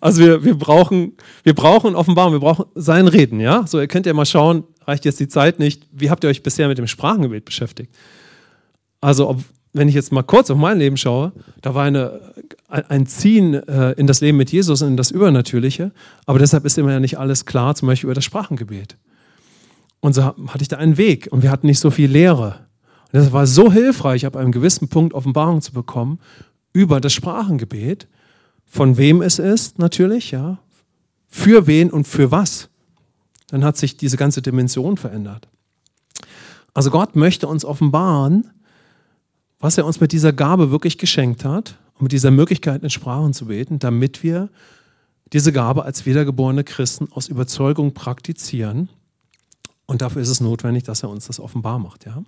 Also 0.00 0.22
wir, 0.22 0.44
wir, 0.44 0.54
brauchen, 0.54 1.14
wir 1.42 1.54
brauchen 1.54 1.94
Offenbarung, 1.94 2.34
wir 2.34 2.40
brauchen 2.40 2.66
sein 2.74 3.08
Reden, 3.08 3.40
ja? 3.40 3.66
So, 3.66 3.80
ihr 3.80 3.88
könnt 3.88 4.06
ja 4.06 4.14
mal 4.14 4.26
schauen, 4.26 4.64
reicht 4.86 5.04
jetzt 5.04 5.20
die 5.20 5.28
Zeit 5.28 5.58
nicht, 5.58 5.86
wie 5.92 6.10
habt 6.10 6.24
ihr 6.24 6.30
euch 6.30 6.42
bisher 6.42 6.68
mit 6.68 6.78
dem 6.78 6.86
Sprachengebet 6.86 7.44
beschäftigt? 7.44 7.94
Also, 9.00 9.30
ob, 9.30 9.40
wenn 9.74 9.88
ich 9.88 9.94
jetzt 9.94 10.12
mal 10.12 10.22
kurz 10.22 10.50
auf 10.50 10.56
mein 10.56 10.78
Leben 10.78 10.96
schaue, 10.96 11.32
da 11.60 11.74
war 11.74 11.84
eine, 11.84 12.20
ein 12.68 13.06
Ziehen 13.06 13.54
äh, 13.54 13.92
in 13.92 14.06
das 14.06 14.20
Leben 14.20 14.38
mit 14.38 14.50
Jesus 14.50 14.80
und 14.80 14.88
in 14.88 14.96
das 14.96 15.10
Übernatürliche, 15.10 15.90
aber 16.26 16.38
deshalb 16.38 16.64
ist 16.64 16.78
immer 16.78 16.92
ja 16.92 17.00
nicht 17.00 17.18
alles 17.18 17.44
klar, 17.44 17.74
zum 17.74 17.88
Beispiel 17.88 18.06
über 18.06 18.14
das 18.14 18.24
Sprachengebet. 18.24 18.96
Und 20.00 20.14
so 20.14 20.24
hatte 20.24 20.62
ich 20.62 20.68
da 20.68 20.76
einen 20.76 20.96
Weg 20.96 21.28
und 21.30 21.42
wir 21.42 21.50
hatten 21.50 21.66
nicht 21.66 21.80
so 21.80 21.90
viel 21.90 22.10
Lehre. 22.10 22.60
Und 23.12 23.20
das 23.20 23.32
war 23.32 23.46
so 23.46 23.72
hilfreich, 23.72 24.24
ab 24.26 24.36
einem 24.36 24.52
gewissen 24.52 24.88
Punkt 24.88 25.12
Offenbarung 25.12 25.60
zu 25.60 25.72
bekommen 25.72 26.20
über 26.72 27.00
das 27.00 27.12
Sprachengebet, 27.12 28.06
von 28.66 28.96
wem 28.96 29.22
es 29.22 29.38
ist, 29.38 29.78
natürlich, 29.78 30.30
ja, 30.30 30.58
für 31.28 31.66
wen 31.66 31.90
und 31.90 32.06
für 32.06 32.30
was. 32.30 32.68
Dann 33.48 33.64
hat 33.64 33.76
sich 33.76 33.96
diese 33.96 34.16
ganze 34.16 34.40
Dimension 34.40 34.96
verändert. 34.96 35.48
Also 36.74 36.90
Gott 36.90 37.16
möchte 37.16 37.48
uns 37.48 37.64
offenbaren, 37.64 38.50
was 39.60 39.78
er 39.78 39.86
uns 39.86 40.00
mit 40.00 40.12
dieser 40.12 40.32
Gabe 40.32 40.70
wirklich 40.70 40.98
geschenkt 40.98 41.44
hat 41.44 41.78
und 41.94 42.02
mit 42.02 42.12
dieser 42.12 42.30
Möglichkeit 42.30 42.82
in 42.82 42.90
Sprachen 42.90 43.32
zu 43.32 43.46
beten, 43.46 43.78
damit 43.78 44.22
wir 44.22 44.50
diese 45.32 45.52
Gabe 45.52 45.84
als 45.84 46.06
wiedergeborene 46.06 46.64
Christen 46.64 47.08
aus 47.10 47.28
Überzeugung 47.28 47.94
praktizieren. 47.94 48.88
Und 49.86 50.02
dafür 50.02 50.22
ist 50.22 50.28
es 50.28 50.40
notwendig, 50.40 50.84
dass 50.84 51.02
er 51.02 51.10
uns 51.10 51.26
das 51.26 51.40
offenbar 51.40 51.78
macht. 51.78 52.06
Ja? 52.06 52.22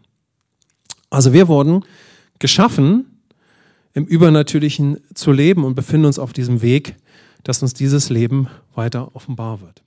Also 1.11 1.33
wir 1.33 1.49
wurden 1.49 1.85
geschaffen, 2.39 3.07
im 3.95 4.05
Übernatürlichen 4.05 4.99
zu 5.15 5.33
leben 5.33 5.65
und 5.65 5.75
befinden 5.75 6.07
uns 6.07 6.19
auf 6.19 6.35
diesem 6.35 6.61
Weg, 6.61 6.97
dass 7.45 7.63
uns 7.63 7.73
dieses 7.73 8.11
Leben 8.11 8.49
weiter 8.75 9.15
offenbar 9.15 9.63
wird. 9.63 9.83